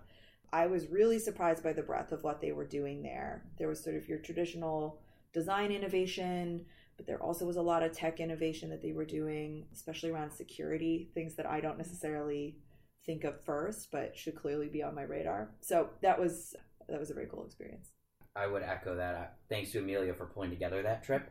I 0.54 0.68
was 0.68 0.90
really 0.90 1.20
surprised 1.20 1.64
by 1.64 1.74
the 1.74 1.82
breadth 1.82 2.12
of 2.12 2.24
what 2.24 2.42
they 2.42 2.52
were 2.52 2.66
doing 2.66 3.02
there. 3.02 3.44
There 3.58 3.68
was 3.68 3.84
sort 3.84 3.96
of 3.96 4.08
your 4.08 4.20
traditional 4.20 5.02
design 5.34 5.72
innovation, 5.72 6.66
but 6.98 7.08
there 7.08 7.22
also 7.22 7.46
was 7.46 7.56
a 7.56 7.62
lot 7.62 7.84
of 7.84 7.94
tech 7.94 8.20
innovation 8.20 8.70
that 8.70 8.82
they 8.82 8.92
were 8.92 9.06
doing, 9.06 9.66
especially 9.74 10.10
around 10.10 10.32
security, 10.32 11.10
things 11.14 11.36
that 11.36 11.46
I 11.46 11.62
don't 11.62 11.78
necessarily 11.78 12.58
think 13.06 13.24
of 13.24 13.44
first, 13.46 13.90
but 13.92 14.18
should 14.18 14.36
clearly 14.36 14.68
be 14.68 14.84
on 14.84 14.94
my 14.94 15.04
radar. 15.04 15.52
So 15.62 15.90
that 16.02 16.20
was 16.20 16.56
that 16.90 17.00
was 17.00 17.12
a 17.12 17.14
very 17.14 17.28
cool 17.28 17.46
experience. 17.46 17.92
I 18.36 18.48
would 18.48 18.64
echo 18.64 18.96
that. 18.96 19.38
Thanks 19.50 19.72
to 19.72 19.80
Amelia 19.80 20.14
for 20.14 20.26
pulling 20.26 20.50
together 20.50 20.82
that 20.84 21.04
trip. 21.04 21.30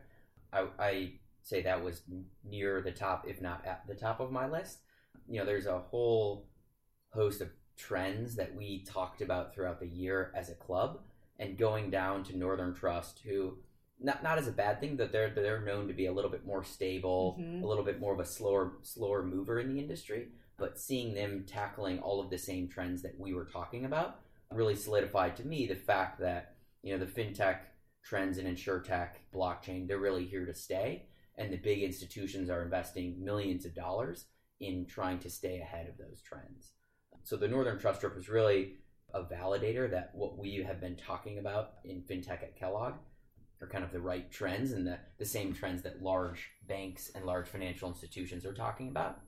I, 0.53 0.65
I 0.79 1.13
say 1.43 1.61
that 1.63 1.83
was 1.83 2.01
near 2.43 2.81
the 2.81 2.91
top, 2.91 3.25
if 3.27 3.41
not 3.41 3.65
at 3.65 3.83
the 3.87 3.95
top 3.95 4.19
of 4.19 4.31
my 4.31 4.47
list. 4.47 4.79
You 5.27 5.39
know, 5.39 5.45
there's 5.45 5.65
a 5.65 5.79
whole 5.79 6.47
host 7.13 7.41
of 7.41 7.49
trends 7.77 8.35
that 8.35 8.55
we 8.55 8.83
talked 8.83 9.21
about 9.21 9.53
throughout 9.53 9.79
the 9.79 9.87
year 9.87 10.31
as 10.35 10.49
a 10.49 10.55
club 10.55 10.99
and 11.39 11.57
going 11.57 11.89
down 11.89 12.23
to 12.25 12.37
Northern 12.37 12.73
Trust, 12.73 13.21
who 13.25 13.57
not 13.99 14.23
not 14.23 14.37
as 14.37 14.47
a 14.47 14.51
bad 14.51 14.79
thing 14.79 14.97
that 14.97 15.11
they're 15.11 15.29
they're 15.29 15.61
known 15.61 15.87
to 15.87 15.93
be 15.93 16.07
a 16.07 16.13
little 16.13 16.31
bit 16.31 16.45
more 16.45 16.63
stable, 16.63 17.37
mm-hmm. 17.39 17.63
a 17.63 17.67
little 17.67 17.83
bit 17.83 17.99
more 17.99 18.13
of 18.13 18.19
a 18.19 18.25
slower 18.25 18.73
slower 18.83 19.23
mover 19.23 19.59
in 19.59 19.73
the 19.73 19.79
industry, 19.79 20.29
but 20.57 20.79
seeing 20.79 21.13
them 21.13 21.45
tackling 21.47 21.99
all 21.99 22.19
of 22.19 22.29
the 22.29 22.37
same 22.37 22.67
trends 22.67 23.01
that 23.01 23.19
we 23.19 23.33
were 23.33 23.45
talking 23.45 23.85
about 23.85 24.19
really 24.51 24.75
solidified 24.75 25.35
to 25.37 25.47
me 25.47 25.65
the 25.65 25.75
fact 25.75 26.19
that 26.19 26.55
you 26.83 26.91
know 26.91 27.03
the 27.03 27.11
fintech 27.11 27.59
trends 28.03 28.37
in 28.37 28.45
insurtech, 28.45 29.09
blockchain, 29.33 29.87
they're 29.87 29.99
really 29.99 30.25
here 30.25 30.45
to 30.45 30.53
stay, 30.53 31.05
and 31.37 31.51
the 31.51 31.57
big 31.57 31.83
institutions 31.83 32.49
are 32.49 32.63
investing 32.63 33.23
millions 33.23 33.65
of 33.65 33.75
dollars 33.75 34.25
in 34.59 34.85
trying 34.85 35.19
to 35.19 35.29
stay 35.29 35.59
ahead 35.59 35.87
of 35.87 35.97
those 35.97 36.21
trends. 36.21 36.71
So 37.23 37.37
the 37.37 37.47
Northern 37.47 37.79
Trust 37.79 38.01
Trip 38.01 38.15
was 38.15 38.29
really 38.29 38.75
a 39.13 39.23
validator 39.23 39.89
that 39.91 40.11
what 40.13 40.37
we 40.37 40.63
have 40.65 40.79
been 40.79 40.95
talking 40.95 41.37
about 41.37 41.73
in 41.83 42.01
fintech 42.01 42.43
at 42.43 42.57
Kellogg 42.57 42.93
are 43.61 43.67
kind 43.67 43.83
of 43.83 43.91
the 43.91 43.99
right 43.99 44.31
trends 44.31 44.71
and 44.71 44.87
the, 44.87 44.97
the 45.19 45.25
same 45.25 45.53
trends 45.53 45.83
that 45.83 46.01
large 46.01 46.49
banks 46.67 47.11
and 47.13 47.25
large 47.25 47.47
financial 47.47 47.89
institutions 47.89 48.45
are 48.45 48.53
talking 48.53 48.87
about. 48.87 49.19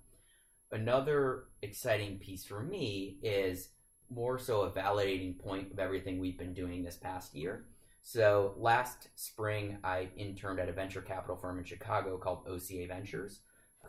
Another 0.71 1.45
exciting 1.61 2.17
piece 2.17 2.43
for 2.43 2.63
me 2.63 3.19
is 3.21 3.69
more 4.09 4.39
so 4.39 4.61
a 4.61 4.71
validating 4.71 5.37
point 5.37 5.71
of 5.71 5.79
everything 5.79 6.19
we've 6.19 6.37
been 6.37 6.53
doing 6.53 6.83
this 6.83 6.95
past 6.95 7.35
year. 7.35 7.65
So 8.01 8.55
last 8.57 9.07
spring, 9.15 9.77
I 9.83 10.09
interned 10.17 10.59
at 10.59 10.67
a 10.69 10.73
venture 10.73 11.01
capital 11.01 11.37
firm 11.37 11.59
in 11.59 11.63
Chicago 11.63 12.17
called 12.17 12.47
OCA 12.47 12.87
Ventures, 12.87 13.39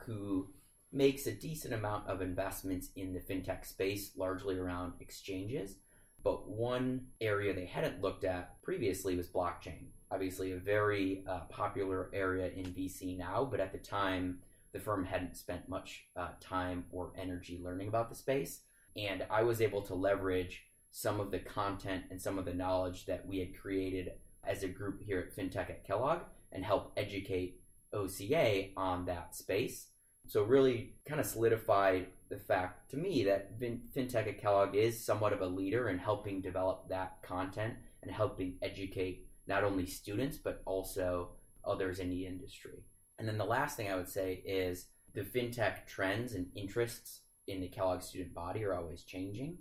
who 0.05 0.51
makes 0.95 1.27
a 1.27 1.33
decent 1.33 1.75
amount 1.75 2.09
of 2.09 2.23
investments 2.23 2.91
in 2.97 3.13
the 3.13 3.21
fintech 3.21 3.67
space, 3.67 4.13
largely 4.17 4.57
around 4.57 4.93
exchanges. 5.01 5.77
But 6.23 6.49
one 6.49 7.07
area 7.21 7.53
they 7.53 7.67
hadn't 7.67 8.01
looked 8.01 8.25
at 8.25 8.63
previously 8.63 9.17
was 9.17 9.29
blockchain. 9.29 9.89
Obviously, 10.11 10.53
a 10.53 10.57
very 10.57 11.25
uh, 11.29 11.41
popular 11.51 12.11
area 12.15 12.49
in 12.49 12.67
VC 12.67 13.19
now, 13.19 13.47
but 13.51 13.61
at 13.61 13.73
the 13.73 13.79
time, 13.79 14.39
the 14.73 14.81
firm 14.81 15.05
hadn't 15.05 15.37
spent 15.37 15.69
much 15.69 16.07
uh, 16.17 16.29
time 16.41 16.85
or 16.91 17.13
energy 17.19 17.61
learning 17.63 17.89
about 17.89 18.09
the 18.09 18.15
space. 18.15 18.61
And 18.97 19.27
I 19.31 19.43
was 19.43 19.61
able 19.61 19.83
to 19.83 19.95
leverage 19.95 20.65
some 20.91 21.21
of 21.21 21.31
the 21.31 21.41
content 21.41 22.05
and 22.11 22.23
some 22.23 22.39
of 22.39 22.45
the 22.45 22.55
knowledge 22.55 23.07
that 23.07 23.27
we 23.27 23.39
had 23.41 23.59
created 23.59 24.13
as 24.45 24.63
a 24.63 24.69
group 24.69 25.03
here 25.03 25.19
at 25.19 25.37
FinTech 25.37 25.71
at 25.71 25.85
Kellogg 25.85 26.21
and 26.53 26.65
help 26.65 26.93
educate 26.97 27.61
OCA 27.93 28.69
on 28.77 29.07
that 29.07 29.35
space. 29.35 29.89
So, 30.27 30.43
really 30.43 30.95
kind 31.07 31.21
of 31.21 31.27
solidified 31.27 32.07
the 32.31 32.39
fact 32.39 32.91
to 32.91 32.97
me 32.97 33.25
that 33.25 33.61
FinTech 33.61 34.27
at 34.27 34.41
Kellogg 34.41 34.75
is 34.75 35.05
somewhat 35.05 35.33
of 35.33 35.41
a 35.41 35.47
leader 35.47 35.89
in 35.89 35.99
helping 35.99 36.41
develop 36.41 36.89
that 36.89 37.23
content 37.23 37.75
and 38.03 38.11
helping 38.11 38.57
educate 38.63 39.27
not 39.47 39.65
only 39.65 39.87
students 39.87 40.39
but 40.39 40.63
also 40.65 41.31
others 41.65 41.99
in 41.99 42.11
the 42.11 42.27
industry. 42.27 42.85
And 43.19 43.29
then 43.29 43.39
the 43.39 43.45
last 43.45 43.77
thing 43.77 43.91
I 43.91 43.97
would 43.97 44.09
say 44.09 44.43
is 44.45 44.87
the 45.15 45.23
FinTech 45.23 45.87
trends 45.87 46.35
and 46.35 46.47
interests 46.57 47.21
in 47.47 47.61
the 47.61 47.69
Kellogg 47.69 48.03
student 48.03 48.35
body 48.35 48.65
are 48.65 48.75
always 48.75 49.05
changing. 49.05 49.59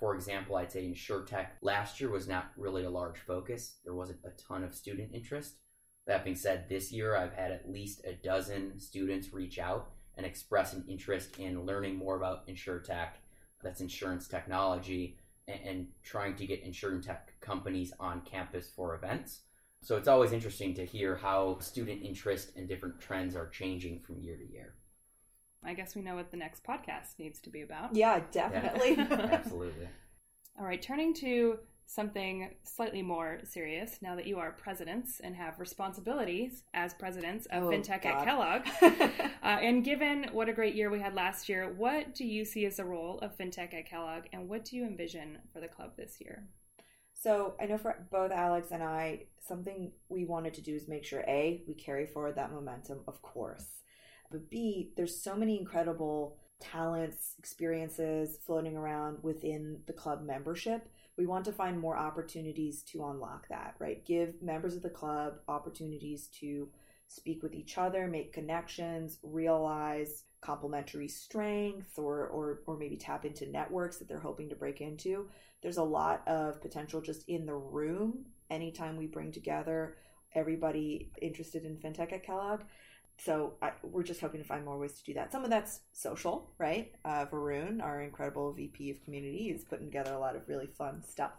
For 0.00 0.14
example, 0.14 0.56
I'd 0.56 0.72
say 0.72 0.84
InsurTech 0.86 1.46
last 1.62 2.00
year 2.00 2.10
was 2.10 2.28
not 2.28 2.50
really 2.56 2.84
a 2.84 2.90
large 2.90 3.18
focus. 3.18 3.76
There 3.84 3.94
wasn't 3.94 4.18
a 4.24 4.42
ton 4.42 4.64
of 4.64 4.74
student 4.74 5.10
interest. 5.14 5.56
That 6.06 6.24
being 6.24 6.36
said, 6.36 6.68
this 6.68 6.92
year 6.92 7.16
I've 7.16 7.32
had 7.32 7.50
at 7.50 7.70
least 7.70 8.04
a 8.04 8.14
dozen 8.14 8.78
students 8.78 9.32
reach 9.32 9.58
out 9.58 9.90
and 10.16 10.24
express 10.24 10.72
an 10.72 10.84
interest 10.88 11.38
in 11.38 11.64
learning 11.64 11.96
more 11.96 12.16
about 12.16 12.46
InsurTech, 12.48 13.10
that's 13.62 13.80
insurance 13.80 14.28
technology, 14.28 15.18
and, 15.48 15.60
and 15.64 15.86
trying 16.02 16.34
to 16.36 16.46
get 16.46 16.62
insurance 16.62 17.06
tech 17.06 17.32
companies 17.40 17.92
on 18.00 18.22
campus 18.22 18.70
for 18.74 18.94
events. 18.94 19.40
So 19.82 19.96
it's 19.96 20.08
always 20.08 20.32
interesting 20.32 20.74
to 20.74 20.84
hear 20.84 21.16
how 21.16 21.58
student 21.60 22.02
interest 22.02 22.52
and 22.56 22.68
different 22.68 23.00
trends 23.00 23.36
are 23.36 23.48
changing 23.48 24.00
from 24.00 24.18
year 24.18 24.36
to 24.36 24.44
year. 24.44 24.74
I 25.64 25.74
guess 25.74 25.94
we 25.94 26.02
know 26.02 26.14
what 26.14 26.30
the 26.30 26.36
next 26.36 26.64
podcast 26.64 27.18
needs 27.18 27.40
to 27.40 27.50
be 27.50 27.62
about. 27.62 27.94
Yeah, 27.94 28.20
definitely. 28.30 28.94
Yeah, 28.94 29.06
absolutely. 29.32 29.88
All 30.58 30.64
right, 30.64 30.80
turning 30.80 31.12
to 31.14 31.58
something 31.86 32.50
slightly 32.64 33.00
more 33.00 33.40
serious 33.44 33.98
now 34.02 34.16
that 34.16 34.26
you 34.26 34.38
are 34.38 34.50
presidents 34.52 35.20
and 35.20 35.36
have 35.36 35.60
responsibilities 35.60 36.64
as 36.74 36.92
presidents 36.94 37.46
of 37.46 37.64
Oh, 37.64 37.68
FinTech 37.68 38.02
God. 38.02 38.06
at 38.06 38.24
Kellogg. 38.24 38.66
uh, 39.42 39.46
and 39.46 39.84
given 39.84 40.26
what 40.32 40.48
a 40.48 40.52
great 40.52 40.74
year 40.74 40.90
we 40.90 41.00
had 41.00 41.14
last 41.14 41.48
year, 41.48 41.72
what 41.72 42.14
do 42.14 42.24
you 42.24 42.44
see 42.44 42.66
as 42.66 42.76
the 42.76 42.84
role 42.84 43.18
of 43.20 43.36
FinTech 43.38 43.72
at 43.72 43.88
Kellogg 43.88 44.24
and 44.32 44.48
what 44.48 44.64
do 44.64 44.76
you 44.76 44.84
envision 44.84 45.38
for 45.52 45.60
the 45.60 45.68
club 45.68 45.92
this 45.96 46.16
year? 46.20 46.48
So 47.12 47.54
I 47.60 47.66
know 47.66 47.78
for 47.78 48.06
both 48.10 48.30
Alex 48.30 48.68
and 48.72 48.82
I, 48.82 49.22
something 49.40 49.92
we 50.08 50.24
wanted 50.24 50.54
to 50.54 50.62
do 50.62 50.74
is 50.74 50.88
make 50.88 51.04
sure 51.04 51.24
A, 51.26 51.62
we 51.66 51.74
carry 51.74 52.06
forward 52.06 52.34
that 52.36 52.52
momentum, 52.52 53.00
of 53.08 53.22
course. 53.22 53.66
But 54.30 54.50
B, 54.50 54.92
there's 54.96 55.22
so 55.22 55.36
many 55.36 55.58
incredible 55.58 56.36
talents, 56.60 57.34
experiences 57.38 58.38
floating 58.44 58.76
around 58.76 59.18
within 59.22 59.80
the 59.86 59.92
club 59.92 60.24
membership. 60.24 60.88
We 61.16 61.26
want 61.26 61.44
to 61.46 61.52
find 61.52 61.78
more 61.80 61.96
opportunities 61.96 62.82
to 62.92 63.06
unlock 63.06 63.48
that, 63.48 63.74
right? 63.78 64.04
Give 64.04 64.40
members 64.42 64.76
of 64.76 64.82
the 64.82 64.90
club 64.90 65.34
opportunities 65.48 66.28
to 66.40 66.68
speak 67.08 67.42
with 67.42 67.54
each 67.54 67.78
other, 67.78 68.06
make 68.06 68.32
connections, 68.32 69.18
realize 69.22 70.24
complementary 70.42 71.08
strength 71.08 71.98
or, 71.98 72.26
or 72.28 72.60
or 72.66 72.76
maybe 72.76 72.96
tap 72.96 73.24
into 73.24 73.50
networks 73.50 73.96
that 73.96 74.06
they're 74.06 74.20
hoping 74.20 74.48
to 74.48 74.54
break 74.54 74.80
into 74.80 75.26
there's 75.62 75.78
a 75.78 75.82
lot 75.82 76.22
of 76.28 76.60
potential 76.60 77.00
just 77.00 77.26
in 77.28 77.46
the 77.46 77.54
room 77.54 78.26
anytime 78.50 78.96
we 78.96 79.06
bring 79.06 79.32
together 79.32 79.96
everybody 80.36 81.10
interested 81.20 81.64
in 81.64 81.76
fintech 81.76 82.12
at 82.12 82.24
Kellogg. 82.24 82.60
So 83.18 83.54
I, 83.62 83.72
we're 83.82 84.02
just 84.02 84.20
hoping 84.20 84.42
to 84.42 84.46
find 84.46 84.64
more 84.64 84.78
ways 84.78 84.92
to 84.94 85.04
do 85.04 85.14
that. 85.14 85.32
Some 85.32 85.44
of 85.44 85.50
that's 85.50 85.80
social, 85.92 86.50
right? 86.58 86.92
Uh, 87.04 87.26
Varun, 87.26 87.82
our 87.82 88.02
incredible 88.02 88.52
VP 88.52 88.90
of 88.90 89.02
community, 89.02 89.50
is 89.54 89.64
putting 89.64 89.86
together 89.86 90.12
a 90.12 90.18
lot 90.18 90.36
of 90.36 90.48
really 90.48 90.66
fun 90.66 91.02
stuff. 91.02 91.32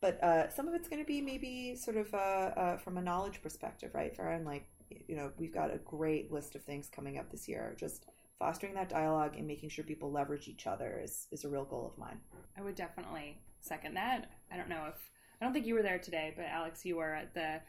But 0.00 0.22
uh, 0.22 0.50
some 0.50 0.68
of 0.68 0.74
it's 0.74 0.88
going 0.88 1.02
to 1.02 1.06
be 1.06 1.20
maybe 1.20 1.76
sort 1.76 1.96
of 1.96 2.12
uh, 2.14 2.16
uh, 2.16 2.76
from 2.76 2.98
a 2.98 3.02
knowledge 3.02 3.42
perspective, 3.42 3.90
right, 3.94 4.16
Faeron? 4.16 4.44
Like, 4.44 4.68
you 5.08 5.16
know, 5.16 5.32
we've 5.38 5.54
got 5.54 5.74
a 5.74 5.78
great 5.78 6.30
list 6.30 6.54
of 6.54 6.62
things 6.62 6.88
coming 6.94 7.18
up 7.18 7.30
this 7.30 7.48
year. 7.48 7.74
Just 7.78 8.06
fostering 8.38 8.74
that 8.74 8.88
dialogue 8.88 9.34
and 9.36 9.46
making 9.46 9.70
sure 9.70 9.84
people 9.84 10.12
leverage 10.12 10.48
each 10.48 10.66
other 10.66 11.00
is, 11.02 11.26
is 11.32 11.44
a 11.44 11.48
real 11.48 11.64
goal 11.64 11.90
of 11.92 11.98
mine. 11.98 12.18
I 12.56 12.62
would 12.62 12.74
definitely 12.74 13.38
second 13.60 13.94
that. 13.94 14.30
I 14.52 14.56
don't 14.56 14.68
know 14.68 14.84
if 14.88 15.10
I 15.40 15.44
don't 15.44 15.52
think 15.52 15.66
you 15.66 15.74
were 15.74 15.82
there 15.82 15.98
today, 15.98 16.32
but 16.36 16.46
Alex, 16.46 16.84
you 16.84 16.96
were 16.96 17.14
at 17.14 17.34
the 17.34 17.60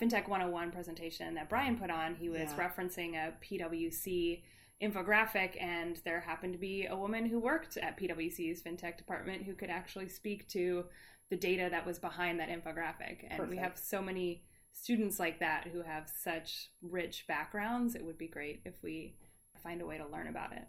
FinTech 0.00 0.28
101 0.28 0.70
presentation 0.70 1.34
that 1.34 1.48
Brian 1.48 1.76
put 1.76 1.90
on. 1.90 2.14
He 2.14 2.28
was 2.28 2.52
Yeah. 2.52 2.68
referencing 2.68 3.14
a 3.16 3.32
PwC 3.40 4.44
infographic, 4.80 5.60
and 5.60 5.96
there 5.98 6.20
happened 6.20 6.52
to 6.52 6.58
be 6.58 6.86
a 6.86 6.96
woman 6.96 7.26
who 7.26 7.40
worked 7.40 7.76
at 7.76 7.96
PwC's 7.96 8.62
FinTech 8.62 8.96
department 8.96 9.42
who 9.42 9.54
could 9.54 9.70
actually 9.70 10.08
speak 10.08 10.48
to 10.48 10.88
the 11.30 11.36
data 11.36 11.68
that 11.70 11.84
was 11.84 11.98
behind 11.98 12.38
that 12.38 12.48
infographic. 12.48 13.26
And 13.28 13.48
we 13.48 13.56
have 13.56 13.76
so 13.76 14.00
many 14.00 14.44
students 14.72 15.18
like 15.18 15.40
that 15.40 15.66
who 15.66 15.82
have 15.82 16.08
such 16.08 16.70
rich 16.80 17.26
backgrounds. 17.26 17.96
It 17.96 18.04
would 18.04 18.18
be 18.18 18.28
great 18.28 18.62
if 18.64 18.80
we 18.82 19.16
find 19.62 19.82
a 19.82 19.86
way 19.86 19.98
to 19.98 20.06
learn 20.06 20.28
about 20.28 20.52
it. 20.52 20.64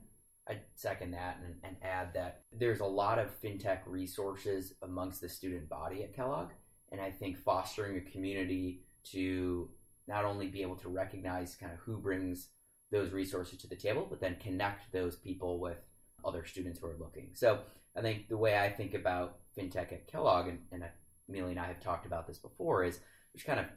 I'd 0.48 0.66
second 0.74 1.12
that 1.12 1.38
and, 1.46 1.56
and 1.64 1.78
add 1.84 2.14
that 2.16 2.46
there's 2.52 2.80
a 2.80 2.86
lot 2.86 3.20
of 3.20 3.40
fintech 3.40 3.82
resources 3.86 4.74
amongst 4.82 5.22
the 5.22 5.30
student 5.30 5.70
body 5.70 6.04
at 6.04 6.16
Kellogg. 6.16 6.50
And 6.92 7.00
I 7.00 7.12
think 7.12 7.38
fostering 7.38 7.98
a 7.98 8.02
community 8.02 8.82
to 9.12 9.70
not 10.08 10.26
only 10.26 10.48
be 10.48 10.62
able 10.62 10.76
to 10.78 10.90
recognize 10.90 11.56
kind 11.56 11.72
of 11.72 11.80
who 11.80 11.98
brings 11.98 12.50
those 12.92 13.12
resources 13.12 13.60
to 13.60 13.68
the 13.68 13.76
table, 13.76 14.08
but 14.10 14.20
then 14.20 14.36
connect 14.42 14.92
those 14.92 15.16
people 15.16 15.60
with 15.60 15.78
other 16.26 16.46
students 16.46 16.80
who 16.80 16.88
are 16.88 16.98
looking. 17.00 17.30
So 17.34 17.60
I 17.96 18.02
think 18.02 18.28
the 18.28 18.38
way 18.38 18.58
I 18.58 18.70
think 18.70 18.94
about 18.94 19.38
fintech 19.58 19.94
at 19.94 20.08
Kellogg, 20.08 20.48
and, 20.48 20.60
and 20.72 20.84
Amelia 21.28 21.52
and 21.52 21.60
I 21.60 21.68
have 21.68 21.80
talked 21.80 22.06
about 22.06 22.28
this 22.28 22.40
before, 22.40 22.84
is 22.84 23.00
there's 23.34 23.44
kind 23.44 23.60
of 23.60 23.68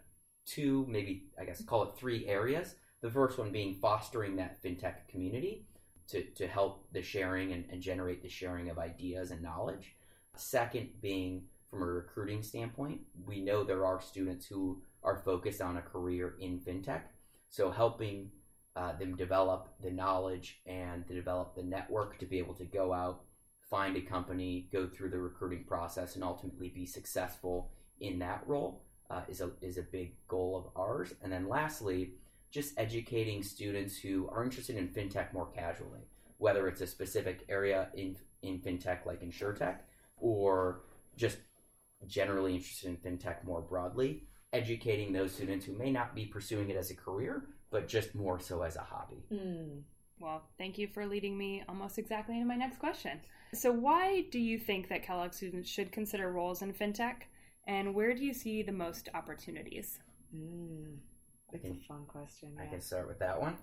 two, 0.46 0.86
maybe 0.88 1.30
I 1.38 1.44
guess 1.44 1.62
call 1.64 1.82
it 1.84 1.96
three 1.98 2.26
areas. 2.26 2.74
The 3.02 3.10
first 3.10 3.38
one 3.38 3.52
being 3.52 3.74
fostering 3.74 4.36
that 4.36 4.62
fintech 4.62 5.08
community 5.08 5.66
to, 6.08 6.22
to 6.22 6.46
help 6.46 6.86
the 6.92 7.02
sharing 7.02 7.52
and, 7.52 7.64
and 7.70 7.82
generate 7.82 8.22
the 8.22 8.28
sharing 8.28 8.70
of 8.70 8.78
ideas 8.78 9.30
and 9.30 9.42
knowledge. 9.42 9.96
Second, 10.36 10.88
being 11.00 11.44
from 11.70 11.82
a 11.82 11.86
recruiting 11.86 12.42
standpoint, 12.42 13.00
we 13.26 13.40
know 13.40 13.64
there 13.64 13.84
are 13.84 14.00
students 14.00 14.46
who 14.46 14.82
are 15.02 15.16
focused 15.16 15.60
on 15.60 15.76
a 15.76 15.82
career 15.82 16.34
in 16.40 16.60
fintech. 16.60 17.02
So, 17.48 17.70
helping 17.70 18.30
uh, 18.76 18.96
them 18.96 19.16
develop 19.16 19.68
the 19.82 19.90
knowledge 19.90 20.60
and 20.66 21.06
to 21.06 21.14
develop 21.14 21.54
the 21.54 21.62
network 21.62 22.18
to 22.18 22.26
be 22.26 22.38
able 22.38 22.54
to 22.54 22.64
go 22.64 22.92
out, 22.92 23.22
find 23.70 23.96
a 23.96 24.00
company, 24.00 24.68
go 24.72 24.86
through 24.86 25.10
the 25.10 25.18
recruiting 25.18 25.64
process, 25.64 26.14
and 26.14 26.24
ultimately 26.24 26.68
be 26.68 26.86
successful 26.86 27.72
in 28.00 28.18
that 28.18 28.42
role 28.46 28.84
uh, 29.10 29.22
is, 29.28 29.40
a, 29.40 29.50
is 29.60 29.76
a 29.76 29.82
big 29.82 30.14
goal 30.28 30.56
of 30.56 30.80
ours. 30.80 31.12
And 31.22 31.30
then, 31.30 31.48
lastly, 31.48 32.14
just 32.50 32.78
educating 32.78 33.42
students 33.42 33.96
who 33.98 34.28
are 34.28 34.44
interested 34.44 34.76
in 34.76 34.88
fintech 34.88 35.32
more 35.32 35.50
casually, 35.50 36.06
whether 36.38 36.68
it's 36.68 36.82
a 36.82 36.86
specific 36.86 37.44
area 37.48 37.88
in 37.94 38.16
in 38.42 38.58
fintech 38.58 39.06
like 39.06 39.22
insurtech, 39.22 39.76
or 40.16 40.82
just 41.16 41.38
generally 42.06 42.54
interested 42.54 42.88
in 42.88 42.96
fintech 42.96 43.44
more 43.44 43.62
broadly. 43.62 44.24
Educating 44.52 45.12
those 45.12 45.32
students 45.32 45.64
who 45.64 45.72
may 45.72 45.90
not 45.90 46.14
be 46.14 46.26
pursuing 46.26 46.70
it 46.70 46.76
as 46.76 46.90
a 46.90 46.94
career, 46.94 47.44
but 47.70 47.88
just 47.88 48.14
more 48.14 48.38
so 48.38 48.62
as 48.62 48.76
a 48.76 48.80
hobby. 48.80 49.24
Hmm. 49.30 49.80
Well, 50.20 50.42
thank 50.58 50.78
you 50.78 50.86
for 50.86 51.06
leading 51.06 51.36
me 51.36 51.64
almost 51.68 51.98
exactly 51.98 52.36
into 52.36 52.46
my 52.46 52.54
next 52.54 52.78
question. 52.78 53.20
So, 53.54 53.72
why 53.72 54.26
do 54.30 54.38
you 54.38 54.58
think 54.58 54.88
that 54.88 55.02
Kellogg 55.02 55.32
students 55.32 55.68
should 55.68 55.90
consider 55.90 56.30
roles 56.30 56.62
in 56.62 56.72
fintech, 56.72 57.22
and 57.66 57.94
where 57.94 58.14
do 58.14 58.24
you 58.24 58.32
see 58.32 58.62
the 58.62 58.72
most 58.72 59.08
opportunities? 59.14 59.98
Mm. 60.34 60.96
It's 61.52 61.64
a 61.64 61.74
fun 61.86 62.04
question. 62.06 62.56
I 62.60 62.66
can 62.66 62.80
start 62.80 63.08
with 63.08 63.18
that 63.18 63.40
one. 63.40 63.56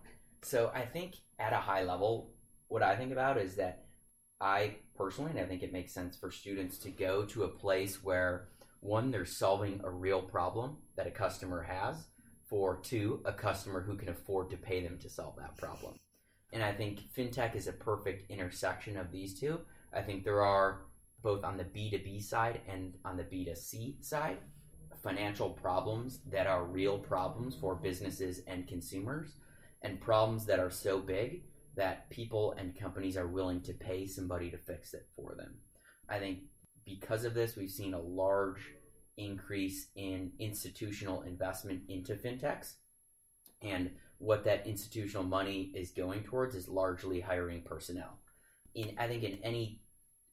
So 0.43 0.71
I 0.73 0.85
think 0.85 1.15
at 1.39 1.53
a 1.53 1.57
high 1.57 1.83
level, 1.83 2.31
what 2.67 2.83
I 2.83 2.95
think 2.95 3.11
about 3.11 3.37
is 3.37 3.55
that 3.55 3.85
I 4.39 4.75
personally, 4.95 5.31
and 5.31 5.39
I 5.39 5.45
think 5.45 5.63
it 5.63 5.73
makes 5.73 5.91
sense 5.91 6.15
for 6.15 6.31
students 6.31 6.77
to 6.79 6.91
go 6.91 7.25
to 7.25 7.43
a 7.43 7.47
place 7.47 8.03
where 8.03 8.49
one, 8.81 9.11
they're 9.11 9.25
solving 9.25 9.81
a 9.83 9.89
real 9.89 10.21
problem 10.21 10.77
that 10.95 11.07
a 11.07 11.11
customer 11.11 11.63
has, 11.63 12.07
for 12.47 12.77
two, 12.77 13.21
a 13.25 13.33
customer 13.33 13.81
who 13.81 13.95
can 13.95 14.09
afford 14.09 14.49
to 14.49 14.57
pay 14.57 14.81
them 14.81 14.97
to 14.99 15.09
solve 15.09 15.35
that 15.37 15.57
problem. 15.57 15.95
And 16.51 16.63
I 16.63 16.71
think 16.71 17.01
fintech 17.15 17.55
is 17.55 17.67
a 17.67 17.73
perfect 17.73 18.31
intersection 18.31 18.97
of 18.97 19.11
these 19.11 19.39
two. 19.39 19.59
I 19.93 20.01
think 20.01 20.23
there 20.23 20.41
are 20.41 20.81
both 21.21 21.43
on 21.43 21.57
the 21.57 21.63
B2B 21.63 22.23
side 22.23 22.61
and 22.67 22.95
on 23.05 23.17
the 23.17 23.23
B2C 23.23 24.03
side 24.03 24.37
financial 25.03 25.49
problems 25.49 26.19
that 26.31 26.47
are 26.47 26.65
real 26.65 26.97
problems 26.97 27.55
for 27.55 27.75
businesses 27.75 28.41
and 28.47 28.67
consumers 28.67 29.35
and 29.81 30.01
problems 30.01 30.45
that 30.45 30.59
are 30.59 30.71
so 30.71 30.99
big 30.99 31.43
that 31.75 32.09
people 32.09 32.53
and 32.57 32.77
companies 32.77 33.15
are 33.15 33.27
willing 33.27 33.61
to 33.61 33.73
pay 33.73 34.05
somebody 34.05 34.49
to 34.49 34.57
fix 34.57 34.93
it 34.93 35.07
for 35.15 35.35
them. 35.37 35.55
I 36.09 36.19
think 36.19 36.39
because 36.89 37.23
of 37.23 37.33
this, 37.33 37.55
we've 37.55 37.69
seen 37.69 37.93
a 37.93 37.99
large 37.99 38.73
increase 39.17 39.87
in 39.95 40.31
institutional 40.39 41.21
investment 41.21 41.81
into 41.87 42.15
fintechs. 42.15 42.73
And 43.61 43.91
what 44.17 44.43
that 44.45 44.65
institutional 44.65 45.23
money 45.23 45.71
is 45.75 45.91
going 45.91 46.23
towards 46.23 46.55
is 46.55 46.67
largely 46.67 47.19
hiring 47.19 47.61
personnel. 47.61 48.17
In 48.75 48.95
I 48.97 49.07
think 49.07 49.23
in 49.23 49.39
any 49.43 49.81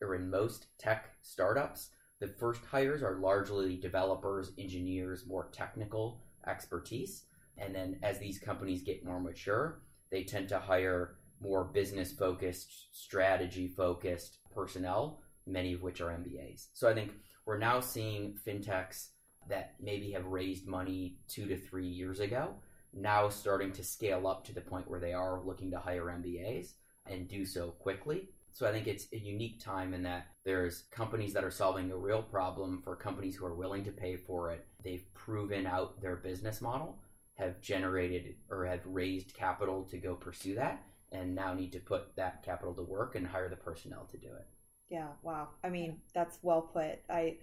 or 0.01 0.15
in 0.15 0.31
most 0.31 0.67
tech 0.79 1.11
startups, 1.23 1.91
the 2.21 2.29
first 2.29 2.65
hires 2.65 3.03
are 3.03 3.19
largely 3.19 3.77
developers, 3.77 4.53
engineers, 4.59 5.27
more 5.27 5.49
technical 5.53 6.23
expertise. 6.47 7.25
And 7.59 7.75
then 7.75 7.99
as 8.03 8.19
these 8.19 8.39
companies 8.39 8.83
get 8.83 9.05
more 9.05 9.21
mature, 9.21 9.83
they 10.11 10.25
tend 10.25 10.49
to 10.51 10.59
hire 10.59 11.17
more 11.41 11.65
business 11.65 12.13
focused, 12.13 12.89
strategy 12.93 13.69
focused 13.69 14.39
personnel, 14.55 15.21
many 15.47 15.73
of 15.73 15.83
which 15.83 16.01
are 16.01 16.11
MBAs. 16.11 16.69
So 16.73 16.89
I 16.89 16.95
think 16.95 17.13
we're 17.45 17.59
now 17.59 17.81
seeing 17.81 18.39
fintechs 18.47 19.09
that 19.49 19.75
maybe 19.81 20.11
have 20.13 20.27
raised 20.27 20.67
money 20.67 21.19
two 21.29 21.47
to 21.47 21.57
three 21.57 21.87
years 21.87 22.21
ago 22.21 22.57
now 22.97 23.29
starting 23.29 23.73
to 23.73 23.85
scale 23.85 24.27
up 24.27 24.45
to 24.45 24.55
the 24.55 24.61
point 24.61 24.89
where 24.89 25.01
they 25.01 25.13
are 25.13 25.43
looking 25.45 25.71
to 25.71 25.79
hire 25.79 26.07
MBAs 26.07 26.73
and 27.07 27.29
do 27.29 27.45
so 27.45 27.71
quickly. 27.71 28.29
So 28.53 28.67
I 28.67 28.73
think 28.73 28.87
it's 28.87 29.07
a 29.13 29.19
unique 29.19 29.63
time 29.63 29.93
in 29.93 30.03
that 30.05 30.29
there's 30.45 30.85
companies 30.91 31.35
that 31.35 31.45
are 31.45 31.51
solving 31.51 31.91
a 31.91 31.97
real 31.97 32.23
problem 32.23 32.81
for 32.83 32.97
companies 32.97 33.37
who 33.37 33.45
are 33.45 33.55
willing 33.55 33.85
to 33.85 33.93
pay 33.93 34.17
for 34.17 34.51
it. 34.51 34.67
They've 34.83 35.05
proven 35.13 35.67
out 35.67 36.01
their 36.01 36.17
business 36.17 36.63
model, 36.63 36.99
have 37.35 37.61
generated 37.61 38.37
or 38.49 38.65
have 38.65 38.81
raised 38.87 39.35
capital 39.35 39.85
to 39.91 39.99
go 39.99 40.15
pursue 40.15 40.55
that, 40.55 40.83
and 41.13 41.35
now 41.35 41.53
need 41.53 41.73
to 41.73 41.81
put 41.81 42.17
that 42.17 42.43
capital 42.43 42.73
to 42.75 42.83
work 42.83 43.15
and 43.15 43.27
hire 43.27 43.51
the 43.51 43.57
personnel 43.57 44.09
to 44.11 44.17
do 44.17 44.29
it. 44.29 44.47
Yeah, 44.89 45.09
wow. 45.23 45.49
I 45.65 45.69
mean, 45.71 46.01
that's 46.15 46.39
well 46.43 46.63
put. 46.63 46.99
I 47.11 47.39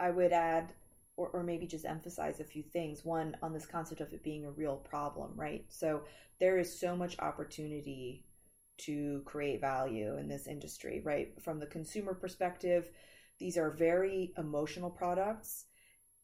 I 0.00 0.10
would 0.10 0.32
add 0.32 0.72
or, 1.16 1.28
or 1.30 1.42
maybe 1.44 1.66
just 1.66 1.84
emphasize 1.86 2.40
a 2.40 2.44
few 2.44 2.62
things. 2.62 3.04
One, 3.04 3.36
on 3.42 3.52
this 3.52 3.66
concept 3.66 4.00
of 4.00 4.12
it 4.12 4.22
being 4.24 4.46
a 4.46 4.50
real 4.52 4.76
problem, 4.76 5.32
right? 5.36 5.64
So 5.70 6.02
there 6.40 6.58
is 6.58 6.78
so 6.80 6.96
much 6.96 7.18
opportunity 7.20 8.24
to 8.78 9.22
create 9.26 9.60
value 9.60 10.16
in 10.18 10.28
this 10.28 10.46
industry, 10.48 11.00
right? 11.04 11.34
From 11.42 11.60
the 11.60 11.66
consumer 11.66 12.14
perspective, 12.14 12.90
these 13.38 13.58
are 13.58 13.70
very 13.70 14.34
emotional 14.38 14.90
products. 14.90 15.66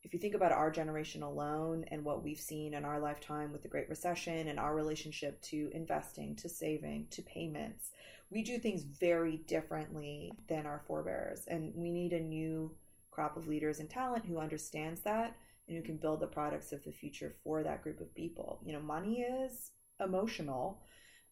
If 0.02 0.12
you 0.12 0.20
think 0.20 0.34
about 0.34 0.52
our 0.52 0.70
generation 0.70 1.22
alone 1.22 1.84
and 1.90 2.04
what 2.04 2.22
we've 2.22 2.38
seen 2.40 2.74
in 2.74 2.84
our 2.84 3.00
lifetime 3.00 3.50
with 3.52 3.62
the 3.62 3.68
Great 3.68 3.88
Recession 3.88 4.48
and 4.48 4.58
our 4.58 4.74
relationship 4.74 5.40
to 5.42 5.70
investing, 5.72 6.36
to 6.36 6.48
saving, 6.50 7.08
to 7.12 7.22
payments, 7.22 7.90
we 8.30 8.42
do 8.42 8.58
things 8.58 8.82
very 8.82 9.38
differently 9.48 10.32
than 10.48 10.66
our 10.66 10.82
forebears. 10.86 11.44
And 11.48 11.72
we 11.74 11.90
need 11.90 12.12
a 12.12 12.20
new 12.20 12.72
crop 13.10 13.36
of 13.36 13.48
leaders 13.48 13.80
and 13.80 13.90
talent 13.90 14.24
who 14.24 14.38
understands 14.38 15.00
that 15.02 15.36
and 15.66 15.76
who 15.76 15.82
can 15.82 15.96
build 15.96 16.20
the 16.20 16.26
products 16.26 16.72
of 16.72 16.84
the 16.84 16.92
future 16.92 17.34
for 17.42 17.62
that 17.62 17.82
group 17.82 18.00
of 18.00 18.14
people. 18.14 18.60
You 18.64 18.72
know, 18.72 18.80
money 18.80 19.22
is 19.22 19.72
emotional 19.98 20.82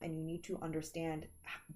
and 0.00 0.16
you 0.16 0.24
need 0.24 0.44
to 0.44 0.58
understand 0.62 1.26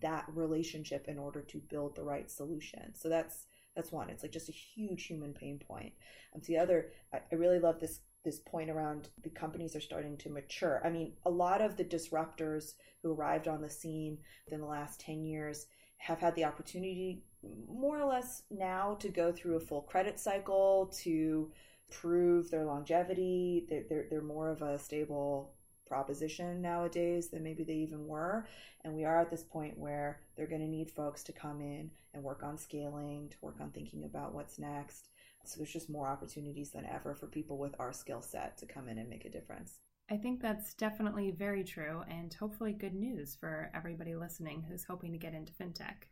that 0.01 0.25
relationship 0.33 1.07
in 1.09 1.19
order 1.19 1.43
to 1.43 1.59
build 1.59 1.97
the 1.97 2.05
right 2.05 2.31
solution. 2.31 2.95
So 2.95 3.09
that's 3.09 3.47
that's 3.75 3.91
one. 3.91 4.11
It's 4.11 4.23
like 4.23 4.33
just 4.33 4.51
a 4.51 4.53
huge 4.53 5.07
human 5.07 5.33
pain 5.33 5.59
point. 5.59 5.93
Um, 6.35 6.35
and 6.35 6.43
the 6.45 6.59
other, 6.59 6.91
I 7.13 7.21
really 7.35 7.59
love 7.59 7.81
this 7.81 8.01
this 8.25 8.41
point 8.41 8.71
around 8.71 9.09
the 9.23 9.31
companies 9.31 9.75
are 9.75 9.81
starting 9.81 10.17
to 10.19 10.31
mature. 10.31 10.81
I 10.85 10.91
mean, 10.91 11.13
a 11.25 11.31
lot 11.31 11.61
of 11.61 11.77
the 11.77 11.85
disruptors 11.85 12.75
who 13.03 13.13
arrived 13.13 13.49
on 13.49 13.61
the 13.61 13.71
scene 13.71 14.19
within 14.45 14.61
the 14.61 14.67
last 14.67 15.01
10 15.01 15.25
years 15.25 15.67
have 15.99 16.19
had 16.19 16.35
the 16.35 16.45
opportunity 16.45 17.23
more 17.69 17.99
or 17.99 18.05
less 18.05 18.43
now 18.51 18.97
to 19.01 19.09
go 19.09 19.33
through 19.33 19.57
a 19.57 19.61
full 19.61 19.83
credit 19.83 20.19
cycle 20.19 20.93
to 21.03 21.51
prove 21.91 22.51
their 22.51 22.65
longevity. 22.65 23.67
They're, 23.69 23.85
they're, 23.89 24.07
they're 24.11 24.23
more 24.23 24.51
of 24.51 24.63
a 24.63 24.79
stable 24.79 25.55
proposition 25.87 26.63
nowadays 26.63 27.29
than 27.29 27.43
maybe 27.43 27.65
they 27.65 27.75
even 27.75 28.07
were. 28.07 28.47
And 28.85 28.95
we 28.95 29.05
are 29.05 29.21
at 29.21 29.31
this 29.31 29.43
point 29.43 29.79
where 29.79 30.21
they're 30.37 30.47
going 30.47 30.63
to 30.63 30.67
need 30.67 30.91
folks 30.91 31.23
to 31.25 31.33
come 31.33 31.61
in 31.61 31.91
and 32.15 32.23
work 32.23 32.43
on 32.43 32.57
scaling, 32.57 33.29
to 33.31 33.37
work 33.43 33.57
on 33.61 33.71
thinking 33.71 34.05
about 34.05 34.35
what's 34.35 34.59
next. 34.59 35.09
So 35.45 35.59
there's 35.59 35.73
just 35.73 35.91
more 35.91 36.09
opportunities 36.09 36.71
than 36.71 36.87
ever 36.87 37.15
for 37.15 37.27
people 37.27 37.59
with 37.59 37.75
our 37.79 37.93
skill 37.93 38.23
set 38.23 38.59
to 38.59 38.67
come 38.67 38.89
in 38.89 38.99
and 38.99 39.09
make 39.09 39.25
a 39.25 39.31
difference. 39.31 39.79
I 40.11 40.17
think 40.17 40.43
that's 40.43 40.75
definitely 40.75 41.31
very 41.31 41.65
true 41.65 42.03
and 42.09 42.33
hopefully 42.35 42.73
good 42.73 42.95
news 42.95 43.37
for 43.39 43.71
everybody 43.75 44.15
listening 44.15 44.65
who's 44.69 44.85
hoping 44.85 45.13
to 45.13 45.19
get 45.19 45.35
into 45.35 45.53
fintech. 45.53 46.09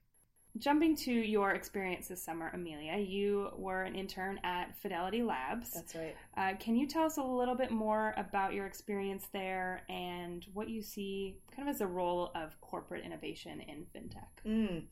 Jumping 0.58 0.96
to 0.96 1.12
your 1.12 1.52
experience 1.52 2.08
this 2.08 2.24
summer, 2.24 2.50
Amelia, 2.52 2.98
you 2.98 3.50
were 3.56 3.82
an 3.82 3.94
intern 3.94 4.40
at 4.42 4.76
Fidelity 4.80 5.22
Labs. 5.22 5.70
That's 5.72 5.94
right. 5.94 6.16
Uh, 6.36 6.56
can 6.58 6.74
you 6.74 6.88
tell 6.88 7.04
us 7.04 7.18
a 7.18 7.22
little 7.22 7.54
bit 7.54 7.70
more 7.70 8.14
about 8.16 8.52
your 8.52 8.66
experience 8.66 9.28
there 9.32 9.82
and 9.88 10.44
what 10.52 10.68
you 10.68 10.82
see 10.82 11.36
kind 11.54 11.68
of 11.68 11.72
as 11.72 11.78
the 11.78 11.86
role 11.86 12.32
of 12.34 12.60
corporate 12.60 13.04
innovation 13.04 13.60
in 13.60 13.86
fintech? 13.94 14.44
Mm. 14.44 14.86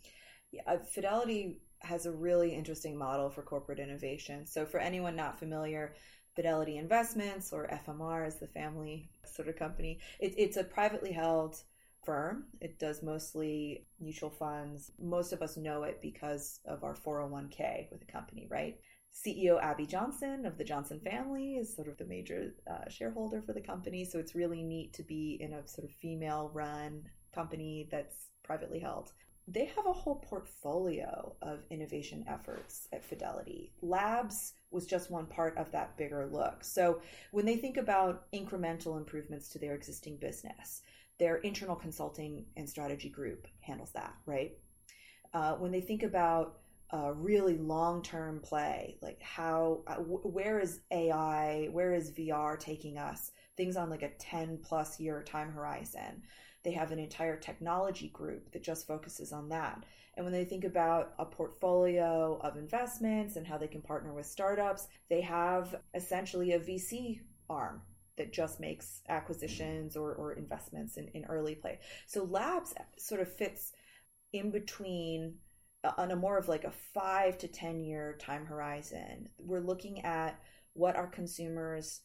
Yeah, 0.53 0.62
uh, 0.66 0.79
Fidelity 0.79 1.61
has 1.80 2.06
a 2.06 2.12
really 2.12 2.54
interesting 2.54 2.96
model 2.96 3.30
for 3.30 3.42
corporate 3.42 3.78
innovation. 3.78 4.46
So, 4.46 4.66
for 4.66 4.78
anyone 4.78 5.16
not 5.16 5.38
familiar, 5.38 5.94
Fidelity 6.34 6.76
Investments, 6.76 7.52
or 7.52 7.66
FMR, 7.66 8.26
is 8.26 8.36
the 8.36 8.46
family 8.46 9.10
sort 9.24 9.48
of 9.48 9.56
company. 9.56 9.98
It, 10.20 10.34
it's 10.36 10.56
a 10.56 10.64
privately 10.64 11.12
held 11.12 11.62
firm. 12.04 12.44
It 12.60 12.78
does 12.78 13.02
mostly 13.02 13.86
mutual 14.00 14.30
funds. 14.30 14.92
Most 15.00 15.32
of 15.32 15.42
us 15.42 15.56
know 15.56 15.82
it 15.82 16.00
because 16.00 16.60
of 16.64 16.84
our 16.84 16.94
401k 16.94 17.90
with 17.90 18.02
a 18.02 18.12
company, 18.12 18.46
right? 18.50 18.78
CEO 19.12 19.60
Abby 19.60 19.86
Johnson 19.86 20.46
of 20.46 20.56
the 20.56 20.64
Johnson 20.64 21.00
family 21.00 21.56
is 21.56 21.74
sort 21.74 21.88
of 21.88 21.96
the 21.96 22.04
major 22.04 22.54
uh, 22.70 22.88
shareholder 22.88 23.42
for 23.42 23.52
the 23.52 23.60
company. 23.60 24.04
So 24.04 24.18
it's 24.18 24.34
really 24.34 24.62
neat 24.62 24.92
to 24.94 25.02
be 25.02 25.38
in 25.40 25.52
a 25.52 25.66
sort 25.66 25.88
of 25.88 25.94
female 25.96 26.50
run 26.54 27.02
company 27.34 27.88
that's 27.90 28.28
privately 28.44 28.78
held. 28.78 29.12
They 29.50 29.64
have 29.64 29.87
a 29.87 29.92
whole 29.94 30.16
portfolio 30.16 31.34
of 31.40 31.61
innovation 31.70 32.22
efforts 32.28 32.87
at 32.92 33.02
Fidelity. 33.02 33.72
Labs 33.80 34.52
was 34.70 34.84
just 34.84 35.11
one 35.11 35.24
part 35.24 35.56
of 35.56 35.72
that 35.72 35.96
bigger 35.96 36.26
look. 36.26 36.62
So 36.62 37.00
when 37.30 37.46
they 37.46 37.56
think 37.56 37.78
about 37.78 38.30
incremental 38.32 38.98
improvements 38.98 39.48
to 39.50 39.58
their 39.58 39.74
existing 39.74 40.18
business, 40.18 40.82
their 41.18 41.37
internal 41.37 41.76
consulting 41.76 42.44
and 42.58 42.68
strategy 42.68 43.08
group 43.08 43.48
handles 43.61 43.90
that, 43.92 44.14
right? 44.26 44.52
Uh, 45.32 45.54
when 45.54 45.72
they 45.72 45.80
think 45.80 46.02
about 46.02 46.58
a 46.90 47.14
really 47.14 47.56
long 47.56 48.02
term 48.02 48.40
play, 48.40 48.98
like 49.00 49.20
how, 49.22 49.82
uh, 49.87 49.96
where 49.96 50.61
is 50.61 50.80
AI, 50.90 51.68
where 51.72 51.94
is 51.94 52.12
VR 52.12 52.58
taking 52.58 52.98
us? 52.98 53.32
Things 53.56 53.76
on 53.76 53.88
like 53.88 54.02
a 54.02 54.11
10 54.18 54.58
plus 54.62 55.00
year 55.00 55.22
time 55.22 55.50
horizon. 55.50 56.22
They 56.68 56.74
have 56.74 56.92
an 56.92 56.98
entire 56.98 57.38
technology 57.38 58.09
group 58.09 58.52
that 58.52 58.62
just 58.62 58.87
focuses 58.87 59.33
on 59.33 59.48
that. 59.48 59.87
And 60.14 60.26
when 60.26 60.35
they 60.35 60.44
think 60.44 60.64
about 60.64 61.14
a 61.18 61.24
portfolio 61.24 62.38
of 62.42 62.59
investments 62.59 63.37
and 63.37 63.46
how 63.46 63.57
they 63.57 63.68
can 63.68 63.81
partner 63.81 64.12
with 64.12 64.26
startups, 64.26 64.87
they 65.09 65.22
have 65.22 65.74
essentially 65.94 66.52
a 66.52 66.61
VC 66.61 67.20
arm 67.48 67.81
that 68.18 68.35
just 68.35 68.61
makes 68.61 69.00
acquisitions 69.09 69.96
or, 69.96 70.12
or 70.12 70.35
investments 70.35 70.98
in, 70.98 71.09
in 71.14 71.24
early 71.24 71.54
play. 71.54 71.78
So 72.07 72.24
labs 72.24 72.74
sort 72.98 73.22
of 73.22 73.33
fits 73.33 73.72
in 74.35 74.50
between 74.50 75.37
uh, 75.85 75.92
on 75.96 76.11
a 76.11 76.16
more 76.16 76.37
of 76.37 76.48
like 76.48 76.64
a 76.64 76.74
five 76.92 77.38
to 77.38 77.48
10 77.48 77.81
year 77.81 78.18
time 78.20 78.44
horizon. 78.44 79.31
We're 79.38 79.61
looking 79.61 80.04
at 80.04 80.38
what 80.74 80.96
our 80.96 81.07
consumers 81.07 82.02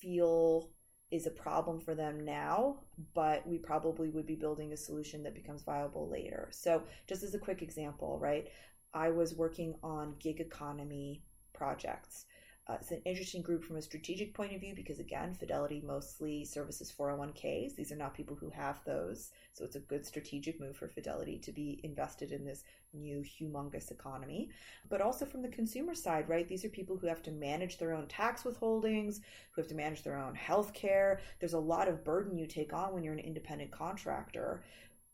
feel 0.00 0.70
is 1.12 1.26
a 1.26 1.30
problem 1.30 1.78
for 1.78 1.94
them 1.94 2.24
now, 2.24 2.76
but 3.14 3.46
we 3.46 3.58
probably 3.58 4.08
would 4.08 4.26
be 4.26 4.34
building 4.34 4.72
a 4.72 4.76
solution 4.76 5.22
that 5.22 5.34
becomes 5.34 5.62
viable 5.62 6.08
later. 6.08 6.48
So, 6.50 6.82
just 7.06 7.22
as 7.22 7.34
a 7.34 7.38
quick 7.38 7.62
example, 7.62 8.18
right? 8.18 8.48
I 8.94 9.10
was 9.10 9.34
working 9.34 9.74
on 9.82 10.16
gig 10.18 10.40
economy 10.40 11.22
projects 11.52 12.24
uh, 12.68 12.74
it's 12.80 12.92
an 12.92 13.02
interesting 13.04 13.42
group 13.42 13.64
from 13.64 13.76
a 13.76 13.82
strategic 13.82 14.34
point 14.34 14.54
of 14.54 14.60
view 14.60 14.72
because, 14.74 15.00
again, 15.00 15.34
Fidelity 15.34 15.82
mostly 15.84 16.44
services 16.44 16.94
401ks. 16.96 17.74
These 17.74 17.90
are 17.90 17.96
not 17.96 18.14
people 18.14 18.36
who 18.36 18.50
have 18.50 18.78
those. 18.84 19.32
So 19.52 19.64
it's 19.64 19.74
a 19.74 19.80
good 19.80 20.06
strategic 20.06 20.60
move 20.60 20.76
for 20.76 20.86
Fidelity 20.86 21.38
to 21.38 21.50
be 21.50 21.80
invested 21.82 22.30
in 22.30 22.44
this 22.44 22.62
new 22.94 23.24
humongous 23.24 23.90
economy. 23.90 24.48
But 24.88 25.00
also 25.00 25.26
from 25.26 25.42
the 25.42 25.48
consumer 25.48 25.94
side, 25.96 26.28
right? 26.28 26.46
These 26.46 26.64
are 26.64 26.68
people 26.68 26.96
who 26.96 27.08
have 27.08 27.22
to 27.24 27.32
manage 27.32 27.78
their 27.78 27.94
own 27.94 28.06
tax 28.06 28.44
withholdings, 28.44 29.20
who 29.50 29.60
have 29.60 29.68
to 29.68 29.74
manage 29.74 30.04
their 30.04 30.18
own 30.18 30.36
health 30.36 30.72
care. 30.72 31.20
There's 31.40 31.54
a 31.54 31.58
lot 31.58 31.88
of 31.88 32.04
burden 32.04 32.38
you 32.38 32.46
take 32.46 32.72
on 32.72 32.94
when 32.94 33.02
you're 33.02 33.12
an 33.12 33.18
independent 33.18 33.72
contractor 33.72 34.62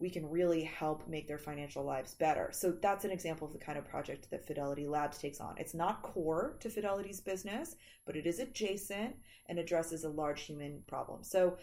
we 0.00 0.10
can 0.10 0.28
really 0.30 0.62
help 0.62 1.08
make 1.08 1.26
their 1.26 1.38
financial 1.38 1.84
lives 1.84 2.14
better. 2.14 2.50
So 2.52 2.70
that's 2.70 3.04
an 3.04 3.10
example 3.10 3.46
of 3.46 3.52
the 3.52 3.58
kind 3.58 3.76
of 3.76 3.88
project 3.88 4.30
that 4.30 4.46
Fidelity 4.46 4.86
Labs 4.86 5.18
takes 5.18 5.40
on. 5.40 5.56
It's 5.58 5.74
not 5.74 6.02
core 6.02 6.56
to 6.60 6.70
Fidelity's 6.70 7.20
business, 7.20 7.74
but 8.06 8.16
it 8.16 8.26
is 8.26 8.38
adjacent 8.38 9.16
and 9.46 9.58
addresses 9.58 10.04
a 10.04 10.08
large 10.08 10.42
human 10.42 10.82
problem. 10.86 11.24
So 11.24 11.56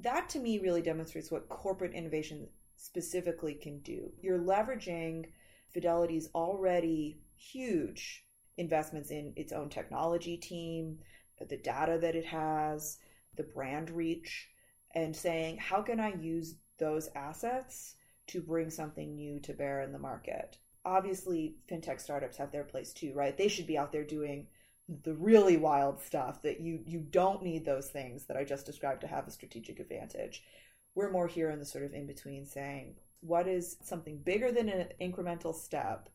that 0.00 0.28
to 0.30 0.38
me 0.38 0.58
really 0.58 0.82
demonstrates 0.82 1.30
what 1.30 1.48
corporate 1.48 1.94
innovation 1.94 2.46
specifically 2.76 3.54
can 3.54 3.80
do. 3.80 4.12
You're 4.20 4.38
leveraging 4.38 5.26
Fidelity's 5.72 6.28
already 6.34 7.20
huge 7.36 8.24
investments 8.58 9.10
in 9.10 9.32
its 9.36 9.52
own 9.52 9.68
technology 9.68 10.36
team, 10.36 10.98
the 11.48 11.56
data 11.56 11.98
that 12.00 12.16
it 12.16 12.26
has, 12.26 12.98
the 13.36 13.44
brand 13.44 13.90
reach, 13.90 14.48
and 14.94 15.14
saying, 15.14 15.56
how 15.58 15.80
can 15.82 16.00
I 16.00 16.14
use 16.14 16.56
those 16.78 17.08
assets 17.14 17.96
to 18.28 18.40
bring 18.40 18.70
something 18.70 19.14
new 19.14 19.40
to 19.40 19.52
bear 19.52 19.82
in 19.82 19.92
the 19.92 19.98
market? 19.98 20.58
Obviously, 20.84 21.56
fintech 21.70 22.00
startups 22.00 22.36
have 22.36 22.52
their 22.52 22.64
place 22.64 22.92
too, 22.92 23.12
right? 23.14 23.36
They 23.36 23.48
should 23.48 23.66
be 23.66 23.78
out 23.78 23.92
there 23.92 24.04
doing 24.04 24.46
the 25.04 25.14
really 25.14 25.56
wild 25.56 26.00
stuff 26.00 26.40
that 26.42 26.60
you 26.60 26.80
you 26.86 27.00
don't 27.00 27.42
need 27.42 27.64
those 27.64 27.88
things 27.90 28.24
that 28.24 28.36
I 28.36 28.44
just 28.44 28.64
described 28.64 29.02
to 29.02 29.06
have 29.06 29.26
a 29.26 29.30
strategic 29.30 29.80
advantage. 29.80 30.42
We're 30.94 31.10
more 31.10 31.28
here 31.28 31.50
in 31.50 31.58
the 31.58 31.66
sort 31.66 31.84
of 31.84 31.92
in 31.92 32.06
between 32.06 32.46
saying 32.46 32.94
what 33.20 33.46
is 33.46 33.76
something 33.82 34.18
bigger 34.18 34.52
than 34.52 34.68
an 34.68 34.88
incremental 35.00 35.54
step 35.54 36.08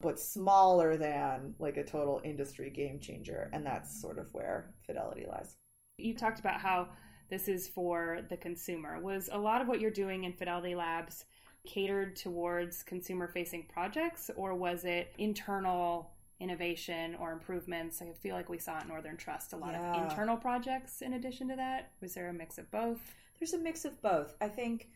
but 0.00 0.20
smaller 0.20 0.96
than 0.96 1.54
like 1.58 1.76
a 1.76 1.84
total 1.84 2.20
industry 2.24 2.70
game 2.70 3.00
changer 3.00 3.50
and 3.52 3.64
that's 3.64 4.00
sort 4.00 4.18
of 4.18 4.26
where 4.32 4.74
fidelity 4.86 5.24
lies. 5.28 5.56
You 5.98 6.14
talked 6.14 6.40
about 6.40 6.60
how 6.60 6.88
this 7.30 7.48
is 7.48 7.68
for 7.68 8.20
the 8.28 8.36
consumer. 8.36 9.00
Was 9.00 9.28
a 9.32 9.38
lot 9.38 9.60
of 9.60 9.68
what 9.68 9.80
you're 9.80 9.90
doing 9.90 10.24
in 10.24 10.32
Fidelity 10.32 10.74
Labs 10.74 11.24
catered 11.66 12.16
towards 12.16 12.82
consumer 12.82 13.26
facing 13.28 13.66
projects 13.72 14.30
or 14.36 14.54
was 14.54 14.84
it 14.84 15.12
internal 15.16 16.14
innovation 16.40 17.14
or 17.16 17.32
improvements. 17.32 18.02
I 18.02 18.12
feel 18.22 18.34
like 18.34 18.48
we 18.48 18.58
saw 18.58 18.78
at 18.78 18.88
Northern 18.88 19.16
Trust 19.16 19.52
a 19.52 19.56
lot 19.56 19.72
yeah. 19.72 19.94
of 19.94 20.10
internal 20.10 20.36
projects 20.36 21.00
in 21.00 21.14
addition 21.14 21.48
to 21.48 21.56
that. 21.56 21.92
Was 22.00 22.14
there 22.14 22.28
a 22.28 22.32
mix 22.32 22.58
of 22.58 22.70
both? 22.70 23.14
There's 23.38 23.54
a 23.54 23.58
mix 23.58 23.84
of 23.84 24.00
both. 24.02 24.34
I 24.40 24.48
think 24.48 24.88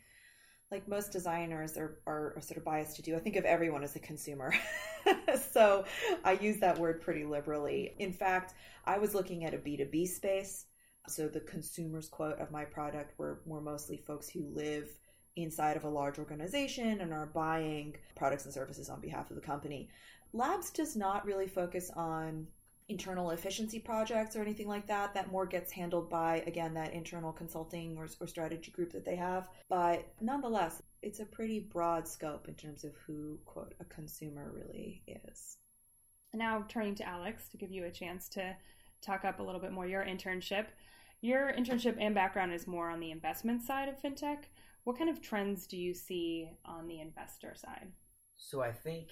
like 0.70 0.86
most 0.86 1.12
designers 1.12 1.78
are, 1.78 1.98
are, 2.06 2.34
are 2.36 2.40
sort 2.42 2.58
of 2.58 2.64
biased 2.64 2.96
to 2.96 3.02
do, 3.02 3.16
I 3.16 3.20
think 3.20 3.36
of 3.36 3.44
everyone 3.44 3.82
as 3.82 3.96
a 3.96 4.00
consumer. 4.00 4.52
so 5.52 5.86
I 6.24 6.32
use 6.32 6.58
that 6.58 6.78
word 6.78 7.00
pretty 7.00 7.24
liberally. 7.24 7.94
In 7.98 8.12
fact, 8.12 8.54
I 8.84 8.98
was 8.98 9.14
looking 9.14 9.46
at 9.46 9.54
a 9.54 9.58
B2B 9.58 10.06
space. 10.08 10.66
So 11.08 11.28
the 11.28 11.40
consumers 11.40 12.08
quote 12.08 12.38
of 12.38 12.50
my 12.50 12.64
product 12.64 13.18
were, 13.18 13.40
were 13.44 13.60
mostly 13.60 13.96
folks 13.96 14.28
who 14.28 14.44
live 14.52 14.88
inside 15.36 15.76
of 15.76 15.84
a 15.84 15.88
large 15.88 16.18
organization 16.18 17.00
and 17.00 17.12
are 17.12 17.26
buying 17.26 17.96
products 18.16 18.44
and 18.44 18.52
services 18.52 18.88
on 18.88 19.00
behalf 19.00 19.30
of 19.30 19.36
the 19.36 19.42
company. 19.42 19.88
Labs 20.32 20.70
does 20.70 20.96
not 20.96 21.24
really 21.24 21.46
focus 21.46 21.90
on 21.94 22.46
internal 22.88 23.30
efficiency 23.30 23.78
projects 23.78 24.34
or 24.34 24.42
anything 24.42 24.66
like 24.66 24.86
that. 24.86 25.14
That 25.14 25.30
more 25.30 25.46
gets 25.46 25.70
handled 25.70 26.08
by, 26.08 26.42
again, 26.46 26.74
that 26.74 26.94
internal 26.94 27.32
consulting 27.32 27.96
or, 27.98 28.08
or, 28.20 28.26
strategy 28.26 28.70
group 28.70 28.92
that 28.92 29.04
they 29.04 29.16
have. 29.16 29.48
But 29.68 30.06
nonetheless, 30.20 30.82
it's 31.02 31.20
a 31.20 31.26
pretty 31.26 31.60
broad 31.60 32.08
scope 32.08 32.48
in 32.48 32.54
terms 32.54 32.84
of 32.84 32.92
who, 33.06 33.38
quote, 33.44 33.74
a 33.80 33.84
consumer 33.84 34.50
really 34.54 35.02
is. 35.06 35.58
Now, 36.34 36.64
turning 36.68 36.94
to 36.96 37.06
Alex 37.06 37.48
to 37.50 37.56
give 37.56 37.70
you 37.70 37.84
a 37.84 37.90
chance 37.90 38.28
to 38.30 38.56
talk 39.02 39.24
up 39.24 39.38
a 39.38 39.42
little 39.42 39.60
bit 39.60 39.72
more 39.72 39.86
your 39.86 40.04
internship. 40.04 40.66
Your 41.20 41.52
internship 41.52 41.96
and 41.98 42.14
background 42.14 42.52
is 42.52 42.68
more 42.68 42.90
on 42.90 43.00
the 43.00 43.10
investment 43.10 43.62
side 43.62 43.88
of 43.88 44.00
fintech. 44.00 44.44
What 44.84 44.96
kind 44.96 45.10
of 45.10 45.20
trends 45.20 45.66
do 45.66 45.76
you 45.76 45.92
see 45.92 46.48
on 46.64 46.86
the 46.86 47.00
investor 47.00 47.54
side? 47.56 47.88
So 48.36 48.62
I 48.62 48.70
think 48.70 49.08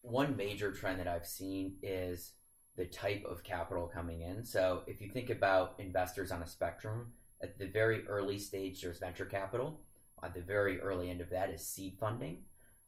one 0.00 0.36
major 0.36 0.72
trend 0.72 0.98
that 1.00 1.08
I've 1.08 1.26
seen 1.26 1.76
is 1.82 2.32
the 2.76 2.86
type 2.86 3.24
of 3.28 3.44
capital 3.44 3.90
coming 3.92 4.22
in. 4.22 4.42
So 4.42 4.82
if 4.86 5.02
you 5.02 5.10
think 5.10 5.28
about 5.28 5.74
investors 5.78 6.30
on 6.30 6.42
a 6.42 6.46
spectrum, 6.46 7.12
at 7.42 7.58
the 7.58 7.66
very 7.66 8.06
early 8.08 8.38
stage, 8.38 8.80
there's 8.80 8.98
venture 8.98 9.26
capital. 9.26 9.80
At 10.22 10.34
the 10.34 10.40
very 10.40 10.80
early 10.80 11.10
end 11.10 11.20
of 11.20 11.30
that 11.30 11.50
is 11.50 11.64
seed 11.66 11.98
funding, 12.00 12.38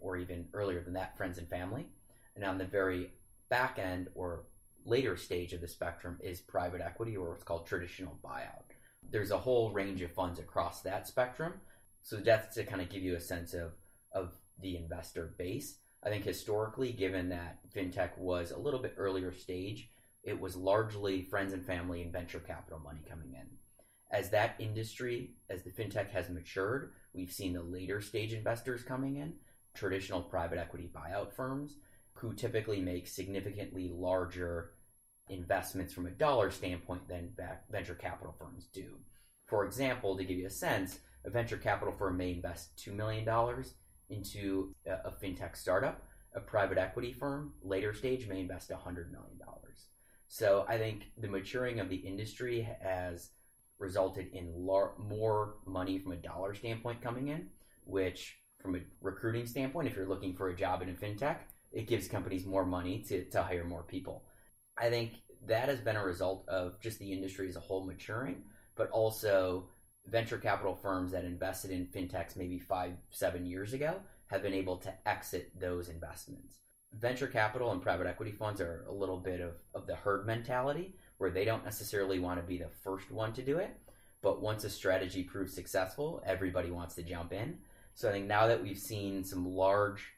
or 0.00 0.16
even 0.16 0.46
earlier 0.54 0.82
than 0.82 0.94
that, 0.94 1.16
friends 1.16 1.36
and 1.36 1.48
family. 1.48 1.86
And 2.34 2.44
on 2.44 2.56
the 2.56 2.64
very 2.64 3.12
back 3.50 3.78
end 3.78 4.08
or 4.14 4.44
later 4.90 5.16
stage 5.16 5.52
of 5.52 5.60
the 5.60 5.68
spectrum 5.68 6.18
is 6.20 6.40
private 6.40 6.80
equity, 6.80 7.16
or 7.16 7.30
what's 7.30 7.44
called 7.44 7.66
traditional 7.66 8.18
buyout. 8.22 8.74
There's 9.10 9.30
a 9.30 9.38
whole 9.38 9.72
range 9.72 10.02
of 10.02 10.12
funds 10.12 10.38
across 10.38 10.82
that 10.82 11.06
spectrum. 11.06 11.54
So 12.02 12.16
that's 12.16 12.54
to 12.56 12.64
kind 12.64 12.82
of 12.82 12.90
give 12.90 13.02
you 13.02 13.16
a 13.16 13.20
sense 13.20 13.54
of, 13.54 13.72
of 14.12 14.32
the 14.60 14.76
investor 14.76 15.34
base. 15.38 15.78
I 16.04 16.08
think 16.08 16.24
historically, 16.24 16.92
given 16.92 17.28
that 17.28 17.58
fintech 17.74 18.18
was 18.18 18.50
a 18.50 18.58
little 18.58 18.80
bit 18.80 18.94
earlier 18.96 19.32
stage, 19.32 19.88
it 20.22 20.38
was 20.38 20.56
largely 20.56 21.22
friends 21.22 21.52
and 21.52 21.64
family 21.64 22.02
and 22.02 22.12
venture 22.12 22.40
capital 22.40 22.78
money 22.78 23.00
coming 23.08 23.34
in. 23.34 23.46
As 24.10 24.30
that 24.30 24.56
industry, 24.58 25.34
as 25.48 25.62
the 25.62 25.70
fintech 25.70 26.10
has 26.10 26.28
matured, 26.28 26.92
we've 27.14 27.32
seen 27.32 27.52
the 27.52 27.62
later 27.62 28.00
stage 28.00 28.32
investors 28.32 28.82
coming 28.82 29.16
in, 29.16 29.34
traditional 29.74 30.22
private 30.22 30.58
equity 30.58 30.90
buyout 30.92 31.32
firms, 31.32 31.76
who 32.14 32.34
typically 32.34 32.80
make 32.80 33.06
significantly 33.06 33.90
larger 33.92 34.72
investments 35.28 35.94
from 35.94 36.06
a 36.06 36.10
dollar 36.10 36.50
standpoint 36.50 37.08
than 37.08 37.30
venture 37.70 37.94
capital 37.94 38.34
firms 38.38 38.66
do. 38.72 38.96
For 39.46 39.64
example, 39.64 40.16
to 40.16 40.24
give 40.24 40.38
you 40.38 40.46
a 40.46 40.50
sense, 40.50 40.98
a 41.24 41.30
venture 41.30 41.56
capital 41.56 41.94
firm 41.94 42.16
may 42.16 42.32
invest 42.32 42.76
$2 42.84 42.94
million 42.94 43.28
into 44.08 44.74
a, 44.86 45.10
fintech 45.10 45.56
startup, 45.56 46.02
a 46.34 46.40
private 46.40 46.78
equity 46.78 47.12
firm 47.12 47.52
later 47.62 47.92
stage 47.92 48.28
may 48.28 48.40
invest 48.40 48.70
$100 48.70 49.10
million. 49.10 49.38
So 50.28 50.64
I 50.68 50.78
think 50.78 51.10
the 51.18 51.26
maturing 51.26 51.80
of 51.80 51.88
the 51.88 51.96
industry 51.96 52.66
has 52.80 53.30
resulted 53.80 54.28
in 54.32 54.52
lar- 54.54 54.92
more 54.96 55.56
money 55.66 55.98
from 55.98 56.12
a 56.12 56.16
dollar 56.16 56.54
standpoint 56.54 57.02
coming 57.02 57.28
in, 57.28 57.48
which 57.84 58.38
from 58.60 58.76
a 58.76 58.80
recruiting 59.00 59.46
standpoint, 59.46 59.88
if 59.88 59.96
you're 59.96 60.06
looking 60.06 60.34
for 60.34 60.50
a 60.50 60.56
job 60.56 60.82
in 60.82 60.90
a 60.90 60.92
fintech, 60.92 61.38
it 61.72 61.88
gives 61.88 62.06
companies 62.06 62.46
more 62.46 62.64
money 62.64 63.04
to, 63.08 63.24
to 63.30 63.42
hire 63.42 63.64
more 63.64 63.82
people. 63.82 64.22
I 64.80 64.88
think 64.88 65.12
that 65.46 65.68
has 65.68 65.80
been 65.80 65.96
a 65.96 66.04
result 66.04 66.48
of 66.48 66.80
just 66.80 66.98
the 66.98 67.12
industry 67.12 67.48
as 67.48 67.56
a 67.56 67.60
whole 67.60 67.84
maturing, 67.84 68.42
but 68.76 68.90
also 68.90 69.68
venture 70.06 70.38
capital 70.38 70.74
firms 70.74 71.12
that 71.12 71.24
invested 71.24 71.70
in 71.70 71.86
fintechs 71.86 72.36
maybe 72.36 72.58
five, 72.58 72.92
seven 73.10 73.44
years 73.44 73.74
ago 73.74 73.96
have 74.28 74.42
been 74.42 74.54
able 74.54 74.76
to 74.78 74.92
exit 75.06 75.52
those 75.58 75.88
investments. 75.88 76.60
Venture 76.98 77.26
capital 77.26 77.72
and 77.72 77.82
private 77.82 78.06
equity 78.06 78.32
funds 78.32 78.60
are 78.60 78.84
a 78.88 78.92
little 78.92 79.18
bit 79.18 79.40
of, 79.40 79.52
of 79.74 79.86
the 79.86 79.94
herd 79.94 80.26
mentality 80.26 80.94
where 81.18 81.30
they 81.30 81.44
don't 81.44 81.64
necessarily 81.64 82.18
want 82.18 82.40
to 82.40 82.46
be 82.46 82.56
the 82.56 82.70
first 82.82 83.10
one 83.10 83.32
to 83.34 83.42
do 83.42 83.58
it. 83.58 83.76
But 84.22 84.40
once 84.40 84.64
a 84.64 84.70
strategy 84.70 85.22
proves 85.22 85.54
successful, 85.54 86.22
everybody 86.26 86.70
wants 86.70 86.94
to 86.94 87.02
jump 87.02 87.32
in. 87.32 87.58
So 87.94 88.08
I 88.08 88.12
think 88.12 88.26
now 88.26 88.46
that 88.46 88.62
we've 88.62 88.78
seen 88.78 89.24
some 89.24 89.46
large 89.46 90.12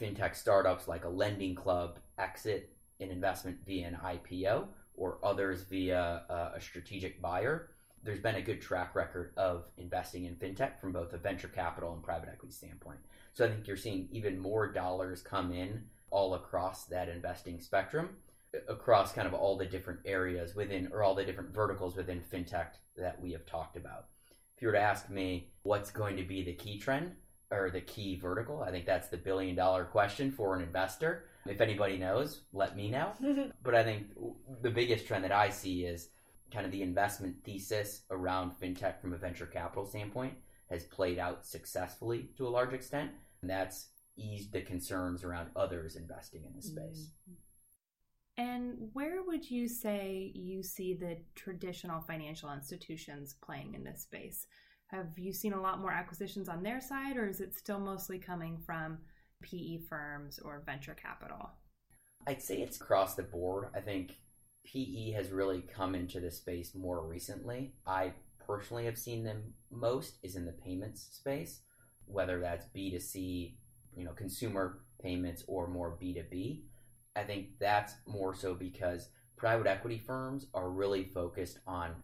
fintech 0.00 0.34
startups 0.34 0.88
like 0.88 1.04
a 1.04 1.08
lending 1.08 1.54
club 1.54 1.98
exit 2.18 2.72
an 3.00 3.10
investment 3.10 3.58
via 3.66 3.86
an 3.86 3.98
IPO 4.02 4.66
or 4.94 5.18
others 5.22 5.62
via 5.62 6.22
uh, 6.28 6.50
a 6.54 6.60
strategic 6.60 7.22
buyer, 7.22 7.70
there's 8.02 8.20
been 8.20 8.36
a 8.36 8.42
good 8.42 8.60
track 8.60 8.94
record 8.94 9.32
of 9.36 9.64
investing 9.76 10.24
in 10.24 10.34
fintech 10.36 10.80
from 10.80 10.92
both 10.92 11.12
a 11.12 11.18
venture 11.18 11.48
capital 11.48 11.92
and 11.92 12.02
private 12.02 12.28
equity 12.28 12.52
standpoint. 12.52 12.98
So 13.32 13.44
I 13.44 13.48
think 13.48 13.66
you're 13.66 13.76
seeing 13.76 14.08
even 14.12 14.38
more 14.38 14.72
dollars 14.72 15.22
come 15.22 15.52
in 15.52 15.84
all 16.10 16.34
across 16.34 16.84
that 16.86 17.08
investing 17.08 17.60
spectrum, 17.60 18.10
across 18.68 19.12
kind 19.12 19.28
of 19.28 19.34
all 19.34 19.56
the 19.56 19.66
different 19.66 20.00
areas 20.04 20.54
within, 20.54 20.88
or 20.92 21.02
all 21.02 21.14
the 21.14 21.24
different 21.24 21.54
verticals 21.54 21.96
within 21.96 22.20
fintech 22.32 22.68
that 22.96 23.20
we 23.20 23.32
have 23.32 23.46
talked 23.46 23.76
about. 23.76 24.06
If 24.56 24.62
you 24.62 24.68
were 24.68 24.74
to 24.74 24.80
ask 24.80 25.08
me 25.10 25.50
what's 25.62 25.90
going 25.90 26.16
to 26.16 26.24
be 26.24 26.42
the 26.42 26.54
key 26.54 26.78
trend 26.78 27.12
or 27.50 27.70
the 27.70 27.80
key 27.80 28.18
vertical, 28.18 28.62
I 28.62 28.70
think 28.70 28.86
that's 28.86 29.08
the 29.08 29.16
billion 29.16 29.54
dollar 29.54 29.84
question 29.84 30.32
for 30.32 30.56
an 30.56 30.62
investor. 30.62 31.24
If 31.46 31.60
anybody 31.60 31.96
knows, 31.96 32.42
let 32.52 32.76
me 32.76 32.90
know. 32.90 33.12
but 33.62 33.74
I 33.74 33.84
think 33.84 34.06
the 34.62 34.70
biggest 34.70 35.06
trend 35.06 35.24
that 35.24 35.32
I 35.32 35.50
see 35.50 35.84
is 35.84 36.08
kind 36.52 36.66
of 36.66 36.72
the 36.72 36.82
investment 36.82 37.36
thesis 37.44 38.02
around 38.10 38.52
fintech 38.60 39.00
from 39.00 39.12
a 39.12 39.18
venture 39.18 39.46
capital 39.46 39.86
standpoint 39.86 40.34
has 40.70 40.84
played 40.84 41.18
out 41.18 41.46
successfully 41.46 42.30
to 42.36 42.46
a 42.46 42.50
large 42.50 42.72
extent. 42.72 43.10
And 43.42 43.50
that's 43.50 43.88
eased 44.16 44.52
the 44.52 44.62
concerns 44.62 45.24
around 45.24 45.50
others 45.56 45.96
investing 45.96 46.42
in 46.44 46.54
the 46.54 46.62
space. 46.62 47.10
Mm-hmm. 47.30 47.34
And 48.38 48.90
where 48.92 49.22
would 49.24 49.50
you 49.50 49.68
say 49.68 50.30
you 50.34 50.62
see 50.62 50.94
the 50.94 51.18
traditional 51.34 52.00
financial 52.00 52.52
institutions 52.52 53.34
playing 53.42 53.74
in 53.74 53.82
this 53.82 54.02
space? 54.02 54.46
Have 54.88 55.18
you 55.18 55.32
seen 55.32 55.52
a 55.52 55.60
lot 55.60 55.80
more 55.80 55.90
acquisitions 55.90 56.48
on 56.48 56.62
their 56.62 56.80
side, 56.80 57.16
or 57.16 57.26
is 57.26 57.40
it 57.40 57.54
still 57.56 57.80
mostly 57.80 58.18
coming 58.18 58.56
from 58.56 58.98
PE 59.42 59.78
firms 59.88 60.38
or 60.38 60.62
venture 60.64 60.94
capital? 60.94 61.50
I'd 62.26 62.42
say 62.42 62.56
it's 62.56 62.80
across 62.80 63.14
the 63.14 63.22
board. 63.22 63.68
I 63.74 63.80
think 63.80 64.16
PE 64.66 65.12
has 65.12 65.30
really 65.30 65.62
come 65.62 65.94
into 65.94 66.20
the 66.20 66.30
space 66.30 66.74
more 66.74 67.06
recently. 67.06 67.72
I 67.86 68.12
personally 68.46 68.84
have 68.84 68.98
seen 68.98 69.24
them 69.24 69.54
most 69.70 70.18
is 70.22 70.36
in 70.36 70.44
the 70.44 70.52
payments 70.52 71.08
space, 71.12 71.60
whether 72.06 72.40
that's 72.40 72.66
B2C, 72.76 73.54
you 73.96 74.04
know, 74.04 74.12
consumer 74.12 74.80
payments 75.00 75.44
or 75.46 75.68
more 75.68 75.96
B2B. 76.00 76.62
I 77.16 77.22
think 77.24 77.58
that's 77.58 77.94
more 78.06 78.34
so 78.34 78.54
because 78.54 79.08
private 79.36 79.66
equity 79.66 80.02
firms 80.04 80.46
are 80.54 80.70
really 80.70 81.04
focused 81.04 81.58
on 81.66 81.94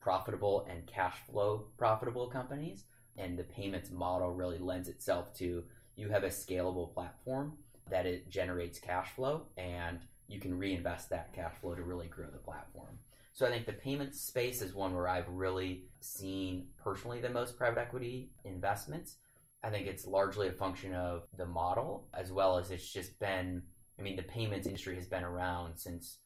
profitable 0.00 0.66
and 0.70 0.86
cash 0.86 1.16
flow 1.28 1.66
profitable 1.76 2.28
companies 2.28 2.84
and 3.16 3.36
the 3.36 3.44
payments 3.44 3.90
model 3.90 4.32
really 4.32 4.58
lends 4.58 4.88
itself 4.88 5.34
to 5.34 5.64
you 5.98 6.08
have 6.08 6.22
a 6.22 6.28
scalable 6.28 6.94
platform 6.94 7.52
that 7.90 8.06
it 8.06 8.30
generates 8.30 8.78
cash 8.78 9.08
flow 9.16 9.42
and 9.56 9.98
you 10.28 10.38
can 10.38 10.56
reinvest 10.56 11.10
that 11.10 11.32
cash 11.32 11.52
flow 11.60 11.74
to 11.74 11.82
really 11.82 12.06
grow 12.06 12.26
the 12.30 12.38
platform. 12.38 12.98
So 13.34 13.46
I 13.46 13.50
think 13.50 13.66
the 13.66 13.72
payments 13.72 14.20
space 14.20 14.62
is 14.62 14.74
one 14.74 14.94
where 14.94 15.08
I've 15.08 15.28
really 15.28 15.84
seen 16.00 16.66
personally 16.82 17.20
the 17.20 17.30
most 17.30 17.56
private 17.56 17.80
equity 17.80 18.30
investments. 18.44 19.16
I 19.64 19.70
think 19.70 19.86
it's 19.86 20.06
largely 20.06 20.48
a 20.48 20.52
function 20.52 20.94
of 20.94 21.22
the 21.36 21.46
model 21.46 22.06
as 22.14 22.30
well 22.30 22.58
as 22.58 22.70
it's 22.70 22.92
just 22.92 23.18
been 23.18 23.62
I 23.98 24.02
mean 24.02 24.16
the 24.16 24.22
payments 24.22 24.66
industry 24.68 24.94
has 24.94 25.06
been 25.06 25.24
around 25.24 25.76
since 25.76 26.18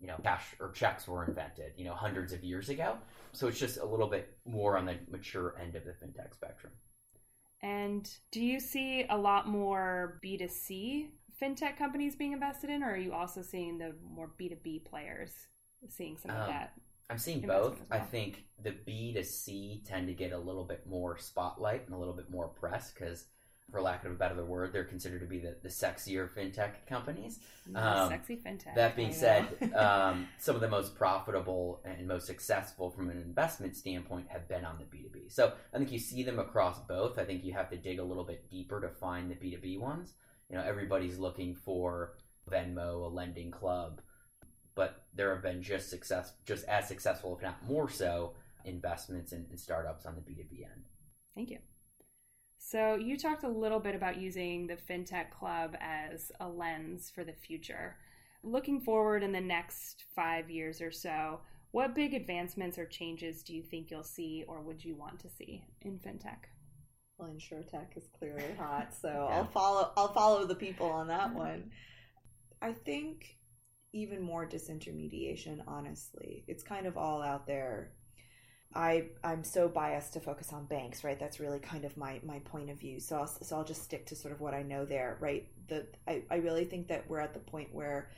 you 0.00 0.06
know 0.06 0.16
cash 0.22 0.54
or 0.58 0.70
checks 0.72 1.06
were 1.06 1.24
invented, 1.24 1.72
you 1.76 1.84
know, 1.84 1.94
hundreds 1.94 2.32
of 2.32 2.42
years 2.42 2.70
ago. 2.70 2.96
So 3.32 3.46
it's 3.48 3.58
just 3.58 3.78
a 3.78 3.84
little 3.84 4.08
bit 4.08 4.36
more 4.46 4.78
on 4.78 4.86
the 4.86 4.96
mature 5.10 5.54
end 5.60 5.74
of 5.74 5.84
the 5.84 5.90
fintech 5.90 6.32
spectrum. 6.32 6.72
And 7.62 8.08
do 8.32 8.40
you 8.44 8.58
see 8.60 9.06
a 9.08 9.16
lot 9.16 9.46
more 9.48 10.18
B2C 10.22 11.10
fintech 11.40 11.76
companies 11.76 12.16
being 12.16 12.32
invested 12.32 12.70
in, 12.70 12.82
or 12.82 12.90
are 12.92 12.96
you 12.96 13.12
also 13.12 13.42
seeing 13.42 13.78
the 13.78 13.94
more 14.02 14.30
B2B 14.36 14.80
players 14.80 15.32
seeing 15.88 16.18
some 16.18 16.34
of 16.34 16.36
Um, 16.38 16.46
that? 16.46 16.74
I'm 17.10 17.18
seeing 17.18 17.42
both. 17.42 17.84
well. 17.88 17.88
I 17.90 18.00
think 18.00 18.44
the 18.58 18.72
B2C 18.72 19.82
tend 19.84 20.06
to 20.08 20.14
get 20.14 20.32
a 20.32 20.38
little 20.38 20.64
bit 20.64 20.86
more 20.86 21.18
spotlight 21.18 21.84
and 21.86 21.94
a 21.94 21.98
little 21.98 22.14
bit 22.14 22.30
more 22.30 22.48
press 22.48 22.90
because, 22.92 23.26
for 23.72 23.80
lack 23.82 24.04
of 24.04 24.12
a 24.12 24.14
better 24.14 24.44
word, 24.44 24.72
they're 24.72 24.84
considered 24.84 25.20
to 25.20 25.26
be 25.26 25.38
the, 25.38 25.56
the 25.62 25.68
sexier 25.68 26.28
fintech 26.28 26.86
companies. 26.86 27.40
um, 27.74 28.10
Sexy 28.10 28.36
fintech. 28.36 28.74
That 28.74 28.94
being 28.94 29.12
said, 29.12 29.72
um, 29.74 30.28
some 30.38 30.54
of 30.54 30.60
the 30.60 30.68
most 30.68 30.94
profitable 30.94 31.80
and 31.84 32.06
most 32.06 32.26
successful 32.26 32.90
from 32.90 33.08
an 33.08 33.20
investment 33.20 33.76
standpoint 33.76 34.26
have 34.28 34.46
been 34.48 34.64
on 34.64 34.78
the 34.78 34.84
B2B. 34.84 35.32
So 35.32 35.52
I 35.74 35.78
think 35.78 35.90
you 35.90 35.98
see 35.98 36.22
them 36.22 36.38
across 36.38 36.78
both. 36.80 37.18
I 37.18 37.24
think 37.24 37.42
you 37.42 37.54
have 37.54 37.70
to 37.70 37.76
dig 37.76 37.98
a 37.98 38.04
little 38.04 38.24
bit 38.24 38.48
deeper 38.50 38.80
to 38.80 38.88
find 38.88 39.30
the 39.30 39.34
B2B 39.34 39.80
ones. 39.80 40.12
You 40.50 40.56
know, 40.56 40.64
everybody's 40.64 41.18
looking 41.18 41.54
for 41.54 42.14
Venmo, 42.50 43.04
a 43.04 43.08
lending 43.08 43.50
club, 43.50 44.02
but 44.74 45.04
there 45.14 45.32
have 45.32 45.42
been 45.42 45.62
just 45.62 45.88
success, 45.88 46.32
just 46.44 46.64
as 46.66 46.86
successful, 46.86 47.34
if 47.36 47.42
not 47.42 47.66
more 47.66 47.88
so, 47.88 48.34
investments 48.64 49.32
in, 49.32 49.46
in 49.50 49.56
startups 49.56 50.06
on 50.06 50.14
the 50.14 50.20
B2B 50.20 50.64
end. 50.64 50.84
Thank 51.34 51.50
you. 51.50 51.58
So, 52.64 52.94
you 52.94 53.18
talked 53.18 53.42
a 53.42 53.48
little 53.48 53.80
bit 53.80 53.96
about 53.96 54.20
using 54.20 54.68
the 54.68 54.76
FinTech 54.76 55.30
Club 55.30 55.76
as 55.80 56.30
a 56.38 56.48
lens 56.48 57.10
for 57.12 57.24
the 57.24 57.32
future. 57.32 57.96
Looking 58.44 58.80
forward 58.80 59.24
in 59.24 59.32
the 59.32 59.40
next 59.40 60.04
five 60.14 60.48
years 60.48 60.80
or 60.80 60.92
so, 60.92 61.40
what 61.72 61.96
big 61.96 62.14
advancements 62.14 62.78
or 62.78 62.86
changes 62.86 63.42
do 63.42 63.52
you 63.52 63.64
think 63.64 63.90
you'll 63.90 64.04
see 64.04 64.44
or 64.46 64.60
would 64.60 64.82
you 64.82 64.94
want 64.94 65.18
to 65.20 65.28
see 65.28 65.64
in 65.82 65.98
FinTech? 65.98 66.44
Well, 67.18 67.30
InsurTech 67.30 67.96
is 67.96 68.08
clearly 68.16 68.54
hot, 68.58 68.94
so 68.94 69.28
I'll 69.28 69.48
follow. 69.48 69.90
I'll 69.96 70.12
follow 70.14 70.46
the 70.46 70.54
people 70.54 70.88
on 70.88 71.08
that 71.08 71.34
one. 71.34 71.72
I 72.62 72.72
think 72.72 73.38
even 73.92 74.22
more 74.22 74.46
disintermediation. 74.46 75.62
Honestly, 75.66 76.44
it's 76.46 76.62
kind 76.62 76.86
of 76.86 76.96
all 76.96 77.22
out 77.22 77.44
there. 77.44 77.90
I 78.74 79.06
I'm 79.22 79.44
so 79.44 79.68
biased 79.68 80.14
to 80.14 80.20
focus 80.20 80.52
on 80.52 80.66
banks, 80.66 81.04
right? 81.04 81.18
That's 81.18 81.40
really 81.40 81.58
kind 81.58 81.84
of 81.84 81.96
my 81.96 82.20
my 82.24 82.38
point 82.40 82.70
of 82.70 82.78
view. 82.78 83.00
So 83.00 83.18
I'll 83.18 83.26
so 83.26 83.56
I'll 83.56 83.64
just 83.64 83.82
stick 83.82 84.06
to 84.06 84.16
sort 84.16 84.32
of 84.32 84.40
what 84.40 84.54
I 84.54 84.62
know 84.62 84.84
there, 84.84 85.18
right? 85.20 85.46
The 85.68 85.86
I, 86.08 86.22
I 86.30 86.36
really 86.36 86.64
think 86.64 86.88
that 86.88 87.08
we're 87.08 87.20
at 87.20 87.34
the 87.34 87.40
point 87.40 87.68
where 87.72 88.10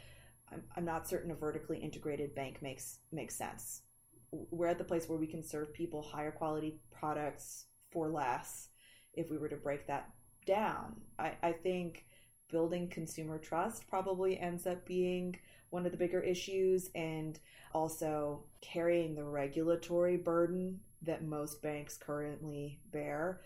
I'm 0.53 0.63
I'm 0.77 0.85
not 0.85 1.09
certain 1.09 1.31
a 1.31 1.35
vertically 1.35 1.79
integrated 1.79 2.35
bank 2.35 2.63
makes 2.63 2.99
makes 3.13 3.37
sense. 3.37 3.83
We're 4.31 4.69
at 4.69 4.79
the 4.79 4.85
place 4.85 5.09
where 5.09 5.19
we 5.19 5.27
can 5.27 5.45
serve 5.45 5.73
people 5.73 6.03
higher 6.03 6.33
quality 6.33 6.81
products 6.93 7.67
for 7.91 8.09
less 8.09 8.69
if 9.13 9.31
we 9.31 9.39
were 9.39 9.49
to 9.49 9.57
break 9.57 9.87
that 9.87 10.11
down. 10.47 10.97
I, 11.19 11.33
I 11.43 11.53
think 11.53 12.05
building 12.51 12.89
consumer 12.89 13.39
trust 13.39 13.89
probably 13.89 14.39
ends 14.39 14.67
up 14.67 14.85
being 14.87 15.37
one 15.75 15.85
of 15.85 15.93
the 15.93 15.99
bigger 15.99 16.21
issues 16.21 16.89
and 16.95 17.41
also 17.73 18.45
carrying 18.61 19.17
the 19.17 19.25
regulatory 19.25 20.17
burden 20.17 20.79
that 21.03 21.25
most 21.25 21.61
banks 21.61 21.99
currently 21.99 22.79
bear 22.93 23.41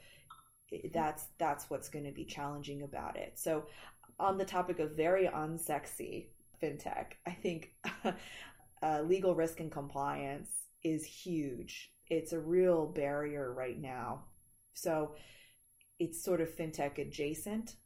that's 0.92 1.24
that's 1.38 1.70
what's 1.70 1.88
going 1.88 2.04
to 2.04 2.12
be 2.12 2.26
challenging 2.26 2.82
about 2.82 3.16
it. 3.16 3.32
So 3.36 3.64
on 4.20 4.36
the 4.36 4.44
topic 4.44 4.78
of 4.78 4.90
very 4.90 5.26
unsexy 5.26 6.26
fintech 6.62 7.12
i 7.24 7.30
think 7.30 7.70
uh, 8.82 9.00
legal 9.02 9.34
risk 9.34 9.60
and 9.60 9.72
compliance 9.72 10.50
is 10.84 11.04
huge. 11.04 11.90
It's 12.08 12.32
a 12.32 12.38
real 12.38 12.86
barrier 12.86 13.52
right 13.52 13.80
now. 13.80 14.24
So 14.74 15.14
it's 15.98 16.22
sort 16.22 16.40
of 16.40 16.54
fintech 16.54 16.98
adjacent 16.98 17.76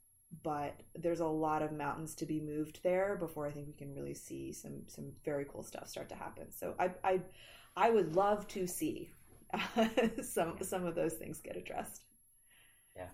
but 0.42 0.80
there's 0.94 1.20
a 1.20 1.26
lot 1.26 1.62
of 1.62 1.72
mountains 1.72 2.14
to 2.16 2.26
be 2.26 2.40
moved 2.40 2.80
there 2.82 3.16
before 3.16 3.46
I 3.46 3.50
think 3.50 3.66
we 3.66 3.74
can 3.74 3.94
really 3.94 4.14
see 4.14 4.52
some 4.52 4.82
some 4.86 5.12
very 5.24 5.44
cool 5.44 5.62
stuff 5.62 5.88
start 5.88 6.08
to 6.08 6.14
happen. 6.14 6.50
So 6.50 6.74
I 6.78 6.90
I 7.04 7.20
I 7.76 7.90
would 7.90 8.16
love 8.16 8.48
to 8.48 8.66
see 8.66 9.10
some 10.22 10.56
some 10.62 10.86
of 10.86 10.94
those 10.94 11.14
things 11.14 11.40
get 11.40 11.56
addressed. 11.56 12.04
Yeah, 12.96 13.08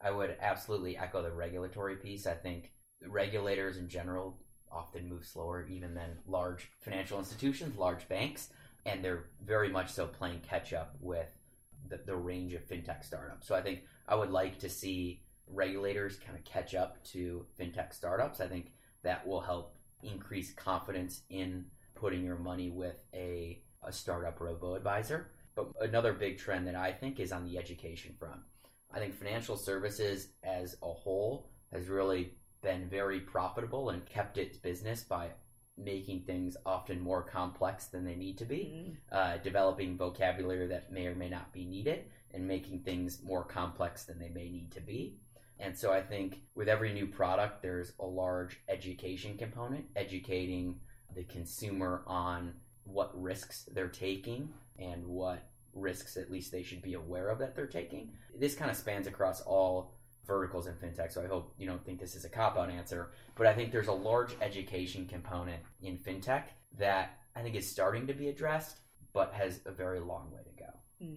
I 0.00 0.10
would 0.10 0.36
absolutely 0.40 0.96
echo 0.96 1.22
the 1.22 1.32
regulatory 1.32 1.96
piece. 1.96 2.26
I 2.26 2.34
think 2.34 2.72
regulators 3.06 3.76
in 3.76 3.88
general 3.88 4.38
often 4.70 5.08
move 5.08 5.24
slower 5.24 5.66
even 5.68 5.94
than 5.94 6.18
large 6.26 6.70
financial 6.80 7.18
institutions, 7.18 7.76
large 7.78 8.08
banks, 8.08 8.48
and 8.86 9.04
they're 9.04 9.26
very 9.44 9.68
much 9.68 9.92
so 9.92 10.06
playing 10.06 10.40
catch 10.40 10.72
up 10.72 10.96
with 11.00 11.28
the, 11.88 12.00
the 12.06 12.16
range 12.16 12.54
of 12.54 12.66
fintech 12.66 13.04
startups. 13.04 13.46
So 13.46 13.54
I 13.54 13.62
think 13.62 13.82
I 14.08 14.14
would 14.14 14.30
like 14.30 14.58
to 14.60 14.68
see 14.68 15.22
regulators 15.48 16.16
kind 16.16 16.38
of 16.38 16.44
catch 16.44 16.74
up 16.74 17.02
to 17.04 17.46
fintech 17.58 17.94
startups. 17.94 18.40
I 18.40 18.46
think 18.46 18.72
that 19.02 19.26
will 19.26 19.40
help 19.40 19.76
increase 20.02 20.52
confidence 20.52 21.22
in 21.30 21.66
putting 21.94 22.24
your 22.24 22.38
money 22.38 22.70
with 22.70 22.96
a, 23.14 23.62
a 23.82 23.92
startup 23.92 24.40
robo 24.40 24.74
advisor. 24.74 25.30
But 25.54 25.68
another 25.80 26.12
big 26.12 26.38
trend 26.38 26.66
that 26.66 26.74
I 26.74 26.92
think 26.92 27.20
is 27.20 27.32
on 27.32 27.44
the 27.44 27.58
education 27.58 28.14
front. 28.18 28.40
I 28.92 28.98
think 28.98 29.14
financial 29.14 29.56
services 29.56 30.28
as 30.42 30.76
a 30.82 30.92
whole 30.92 31.50
has 31.72 31.88
really 31.88 32.32
been 32.62 32.88
very 32.88 33.20
profitable 33.20 33.90
and 33.90 34.04
kept 34.06 34.38
its 34.38 34.56
business 34.56 35.02
by 35.02 35.28
making 35.76 36.22
things 36.22 36.56
often 36.64 37.00
more 37.00 37.22
complex 37.22 37.86
than 37.86 38.04
they 38.04 38.14
need 38.14 38.38
to 38.38 38.44
be, 38.44 38.96
uh, 39.10 39.36
developing 39.38 39.96
vocabulary 39.96 40.68
that 40.68 40.92
may 40.92 41.06
or 41.06 41.14
may 41.16 41.28
not 41.28 41.52
be 41.52 41.64
needed, 41.64 42.04
and 42.32 42.46
making 42.46 42.80
things 42.80 43.20
more 43.22 43.44
complex 43.44 44.04
than 44.04 44.18
they 44.18 44.28
may 44.28 44.48
need 44.48 44.70
to 44.70 44.80
be. 44.80 45.18
And 45.60 45.76
so 45.76 45.92
I 45.92 46.00
think 46.02 46.40
with 46.54 46.68
every 46.68 46.92
new 46.92 47.06
product, 47.06 47.62
there's 47.62 47.92
a 48.00 48.06
large 48.06 48.58
education 48.68 49.36
component, 49.36 49.86
educating 49.96 50.80
the 51.14 51.24
consumer 51.24 52.02
on 52.06 52.52
what 52.84 53.10
risks 53.20 53.68
they're 53.72 53.88
taking 53.88 54.48
and 54.78 55.06
what 55.06 55.48
risks 55.72 56.16
at 56.16 56.30
least 56.30 56.52
they 56.52 56.62
should 56.62 56.82
be 56.82 56.94
aware 56.94 57.28
of 57.28 57.38
that 57.38 57.54
they're 57.54 57.66
taking. 57.66 58.10
This 58.36 58.54
kind 58.54 58.70
of 58.70 58.76
spans 58.76 59.06
across 59.06 59.40
all 59.42 59.94
verticals 60.26 60.66
in 60.66 60.74
fintech, 60.74 61.12
so 61.12 61.22
I 61.22 61.26
hope 61.26 61.54
you 61.58 61.66
don't 61.66 61.84
think 61.84 62.00
this 62.00 62.14
is 62.14 62.24
a 62.24 62.28
cop 62.28 62.56
out 62.56 62.70
answer, 62.70 63.10
but 63.36 63.46
I 63.46 63.54
think 63.54 63.72
there's 63.72 63.88
a 63.88 63.92
large 63.92 64.34
education 64.40 65.06
component 65.06 65.62
in 65.82 65.98
fintech 65.98 66.44
that 66.78 67.18
I 67.36 67.42
think 67.42 67.54
is 67.56 67.70
starting 67.70 68.06
to 68.06 68.14
be 68.14 68.28
addressed, 68.28 68.78
but 69.12 69.34
has 69.34 69.60
a 69.66 69.72
very 69.72 70.00
long 70.00 70.30
way 70.30 70.40
to 70.42 70.64
go. 70.64 70.70
Hmm. 71.00 71.14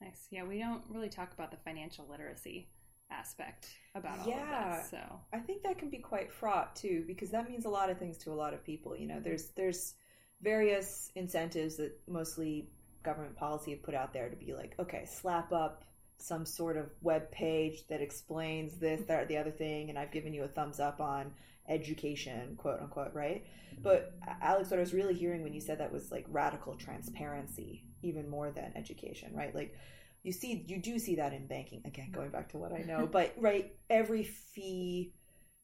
Nice. 0.00 0.28
Yeah, 0.30 0.44
we 0.44 0.58
don't 0.58 0.82
really 0.88 1.10
talk 1.10 1.32
about 1.34 1.50
the 1.50 1.58
financial 1.58 2.06
literacy 2.08 2.68
aspect 3.10 3.68
about 3.94 4.20
all 4.20 4.28
Yeah. 4.28 4.76
of 4.76 4.82
this. 4.82 4.90
So 4.90 5.20
I 5.32 5.38
think 5.38 5.62
that 5.62 5.78
can 5.78 5.90
be 5.90 5.98
quite 5.98 6.32
fraught 6.32 6.76
too, 6.76 7.04
because 7.06 7.30
that 7.30 7.48
means 7.48 7.64
a 7.64 7.70
lot 7.70 7.90
of 7.90 7.98
things 7.98 8.18
to 8.18 8.32
a 8.32 8.34
lot 8.34 8.54
of 8.54 8.64
people. 8.64 8.96
You 8.96 9.06
know, 9.06 9.14
mm-hmm. 9.14 9.24
there's 9.24 9.50
there's 9.50 9.94
various 10.40 11.10
incentives 11.14 11.76
that 11.76 11.98
mostly 12.08 12.70
government 13.02 13.36
policy 13.36 13.72
have 13.72 13.82
put 13.82 13.94
out 13.94 14.12
there 14.12 14.28
to 14.28 14.36
be 14.36 14.54
like, 14.54 14.74
okay, 14.78 15.04
slap 15.06 15.52
up 15.52 15.84
some 16.18 16.44
sort 16.44 16.76
of 16.76 16.90
web 17.00 17.30
page 17.30 17.86
that 17.88 18.02
explains 18.02 18.78
this, 18.78 19.00
that, 19.08 19.22
or 19.22 19.26
the 19.26 19.38
other 19.38 19.50
thing, 19.50 19.88
and 19.88 19.98
I've 19.98 20.12
given 20.12 20.34
you 20.34 20.44
a 20.44 20.48
thumbs 20.48 20.78
up 20.78 21.00
on 21.00 21.32
education, 21.68 22.56
quote 22.56 22.80
unquote, 22.80 23.14
right? 23.14 23.44
Mm-hmm. 23.72 23.82
But 23.82 24.14
Alex, 24.42 24.70
what 24.70 24.78
I 24.78 24.80
was 24.80 24.92
really 24.92 25.14
hearing 25.14 25.42
when 25.42 25.54
you 25.54 25.60
said 25.60 25.78
that 25.78 25.92
was 25.92 26.10
like 26.10 26.26
radical 26.28 26.74
transparency, 26.74 27.84
even 28.02 28.28
more 28.28 28.50
than 28.50 28.72
education, 28.76 29.34
right? 29.34 29.54
Like 29.54 29.74
you 30.22 30.32
see, 30.32 30.64
you 30.66 30.78
do 30.78 30.98
see 30.98 31.16
that 31.16 31.32
in 31.32 31.46
banking. 31.46 31.82
Again, 31.84 32.06
mm-hmm. 32.06 32.14
going 32.14 32.30
back 32.30 32.50
to 32.50 32.58
what 32.58 32.72
I 32.72 32.82
know, 32.82 33.00
mm-hmm. 33.00 33.12
but 33.12 33.34
right, 33.38 33.74
every 33.88 34.24
fee 34.24 35.14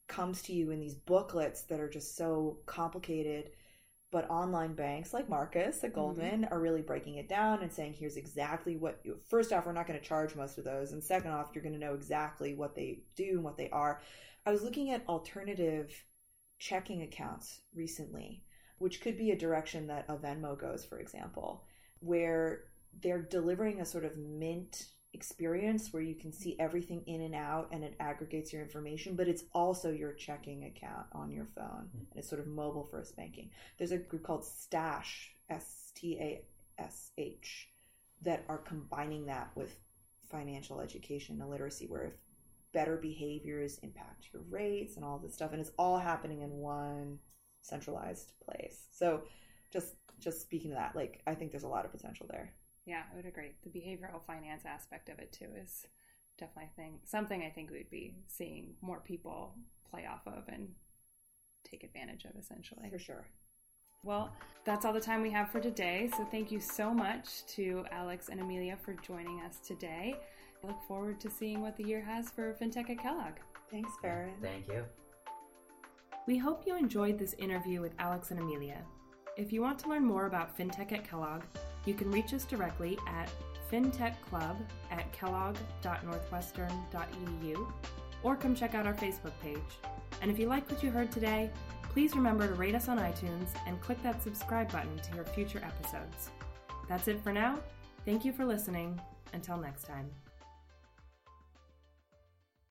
comes 0.07 0.41
to 0.43 0.53
you 0.53 0.71
in 0.71 0.79
these 0.79 0.95
booklets 0.95 1.63
that 1.63 1.79
are 1.79 1.89
just 1.89 2.15
so 2.15 2.59
complicated. 2.65 3.51
But 4.09 4.29
online 4.29 4.73
banks 4.73 5.13
like 5.13 5.27
Marcus 5.27 5.83
at 5.83 5.89
mm-hmm. 5.89 5.99
Goldman 5.99 6.47
are 6.49 6.59
really 6.59 6.81
breaking 6.81 7.15
it 7.15 7.27
down 7.27 7.61
and 7.61 7.71
saying, 7.71 7.93
here's 7.93 8.15
exactly 8.15 8.77
what 8.77 9.01
you, 9.03 9.17
first 9.27 9.51
off, 9.51 9.65
we're 9.65 9.73
not 9.73 9.85
going 9.85 9.99
to 9.99 10.05
charge 10.05 10.33
most 10.33 10.57
of 10.57 10.63
those. 10.63 10.93
And 10.93 11.03
second 11.03 11.31
off, 11.31 11.49
you're 11.53 11.63
going 11.63 11.77
to 11.77 11.85
know 11.85 11.93
exactly 11.93 12.55
what 12.55 12.73
they 12.73 13.01
do 13.17 13.31
and 13.31 13.43
what 13.43 13.57
they 13.57 13.69
are. 13.69 14.01
I 14.45 14.51
was 14.51 14.63
looking 14.63 14.91
at 14.91 15.05
alternative 15.09 15.91
checking 16.57 17.01
accounts 17.01 17.59
recently, 17.75 18.43
which 18.77 19.01
could 19.01 19.17
be 19.17 19.31
a 19.31 19.37
direction 19.37 19.87
that 19.87 20.05
a 20.07 20.15
Venmo 20.15 20.57
goes, 20.57 20.85
for 20.85 20.99
example, 20.99 21.65
where 21.99 22.61
they're 23.01 23.21
delivering 23.21 23.81
a 23.81 23.85
sort 23.85 24.05
of 24.05 24.17
mint 24.17 24.87
experience 25.13 25.91
where 25.91 26.03
you 26.03 26.15
can 26.15 26.31
see 26.31 26.55
everything 26.59 27.03
in 27.07 27.21
and 27.21 27.33
out 27.33 27.69
and 27.71 27.83
it 27.83 27.95
aggregates 27.99 28.53
your 28.53 28.61
information, 28.61 29.15
but 29.15 29.27
it's 29.27 29.43
also 29.53 29.91
your 29.91 30.13
checking 30.13 30.65
account 30.65 31.07
on 31.13 31.31
your 31.31 31.47
phone. 31.55 31.89
Mm. 31.95 32.11
And 32.11 32.17
it's 32.17 32.29
sort 32.29 32.41
of 32.41 32.47
mobile 32.47 32.87
first 32.91 33.15
banking. 33.15 33.49
There's 33.77 33.91
a 33.91 33.97
group 33.97 34.23
called 34.23 34.45
Stash, 34.45 35.31
S 35.49 35.91
T 35.95 36.17
A 36.19 36.43
S 36.77 37.11
H, 37.17 37.69
that 38.21 38.43
are 38.47 38.57
combining 38.57 39.25
that 39.27 39.49
with 39.55 39.75
financial 40.29 40.81
education 40.81 41.39
and 41.41 41.49
literacy, 41.49 41.87
where 41.87 42.03
if 42.03 42.13
better 42.73 42.97
behaviors 42.97 43.79
impact 43.79 44.27
your 44.33 44.43
rates 44.49 44.97
and 44.97 45.05
all 45.05 45.17
this 45.17 45.33
stuff, 45.33 45.51
and 45.51 45.61
it's 45.61 45.71
all 45.79 45.97
happening 45.97 46.41
in 46.41 46.49
one 46.51 47.17
centralized 47.61 48.33
place. 48.45 48.87
So 48.91 49.23
just 49.71 49.95
just 50.19 50.41
speaking 50.41 50.71
to 50.71 50.75
that, 50.75 50.95
like 50.95 51.21
I 51.25 51.33
think 51.33 51.51
there's 51.51 51.63
a 51.63 51.69
lot 51.69 51.85
of 51.85 51.91
potential 51.91 52.27
there. 52.29 52.53
Yeah, 52.87 53.01
I 53.11 53.15
would 53.17 53.25
agree. 53.25 53.51
The 53.63 53.69
behavioral 53.69 54.23
finance 54.25 54.63
aspect 54.65 55.09
of 55.09 55.19
it 55.19 55.33
too 55.33 55.49
is 55.61 55.85
definitely 56.39 56.69
a 56.73 56.81
thing, 56.81 56.99
something 57.03 57.43
I 57.43 57.49
think 57.49 57.69
we'd 57.69 57.89
be 57.89 58.15
seeing 58.27 58.75
more 58.81 59.01
people 59.01 59.55
play 59.91 60.07
off 60.09 60.25
of 60.25 60.43
and 60.47 60.69
take 61.69 61.83
advantage 61.83 62.23
of 62.23 62.31
essentially. 62.39 62.89
For 62.89 62.97
sure. 62.97 63.25
Well, 64.03 64.31
that's 64.63 64.85
all 64.85 64.93
the 64.93 65.01
time 65.01 65.21
we 65.21 65.31
have 65.31 65.51
for 65.51 65.59
today. 65.59 66.09
So 66.15 66.23
thank 66.31 66.49
you 66.49 66.61
so 66.61 66.93
much 66.93 67.45
to 67.55 67.85
Alex 67.91 68.29
and 68.29 68.39
Amelia 68.39 68.77
for 68.77 68.93
joining 68.93 69.41
us 69.41 69.59
today. 69.67 70.15
I 70.63 70.67
look 70.67 70.81
forward 70.87 71.19
to 71.21 71.29
seeing 71.29 71.61
what 71.61 71.75
the 71.75 71.83
year 71.83 72.01
has 72.01 72.29
for 72.29 72.53
FinTech 72.53 72.89
at 72.89 72.99
Kellogg. 72.99 73.33
Thanks, 73.69 73.91
Faeron. 74.01 74.31
Thank 74.41 74.69
you. 74.69 74.85
We 76.25 76.37
hope 76.37 76.63
you 76.65 76.77
enjoyed 76.77 77.19
this 77.19 77.33
interview 77.33 77.81
with 77.81 77.93
Alex 77.99 78.31
and 78.31 78.39
Amelia. 78.39 78.81
If 79.37 79.53
you 79.53 79.61
want 79.61 79.79
to 79.79 79.89
learn 79.89 80.03
more 80.03 80.25
about 80.25 80.57
FinTech 80.57 80.91
at 80.91 81.07
Kellogg, 81.07 81.43
you 81.85 81.93
can 81.93 82.09
reach 82.09 82.33
us 82.33 82.43
directly 82.43 82.97
at 83.07 83.29
fintechclub 83.71 84.57
at 84.89 85.13
kellogg.northwestern.edu 85.13 87.71
or 88.23 88.35
come 88.35 88.55
check 88.55 88.73
out 88.73 88.87
our 88.87 88.95
Facebook 88.95 89.39
page. 89.41 89.59
And 90.23 90.31
if 90.31 90.39
you 90.39 90.47
like 90.47 90.67
what 90.71 90.81
you 90.81 90.89
heard 90.89 91.11
today, 91.11 91.51
please 91.83 92.15
remember 92.15 92.47
to 92.47 92.55
rate 92.55 92.73
us 92.73 92.89
on 92.89 92.97
iTunes 92.97 93.49
and 93.67 93.79
click 93.79 94.01
that 94.01 94.23
subscribe 94.23 94.71
button 94.71 94.97
to 94.97 95.11
hear 95.11 95.23
future 95.23 95.61
episodes. 95.63 96.31
That's 96.89 97.07
it 97.07 97.21
for 97.21 97.31
now. 97.31 97.59
Thank 98.05 98.25
you 98.25 98.33
for 98.33 98.43
listening. 98.43 98.99
Until 99.33 99.57
next 99.57 99.83
time. 99.83 100.09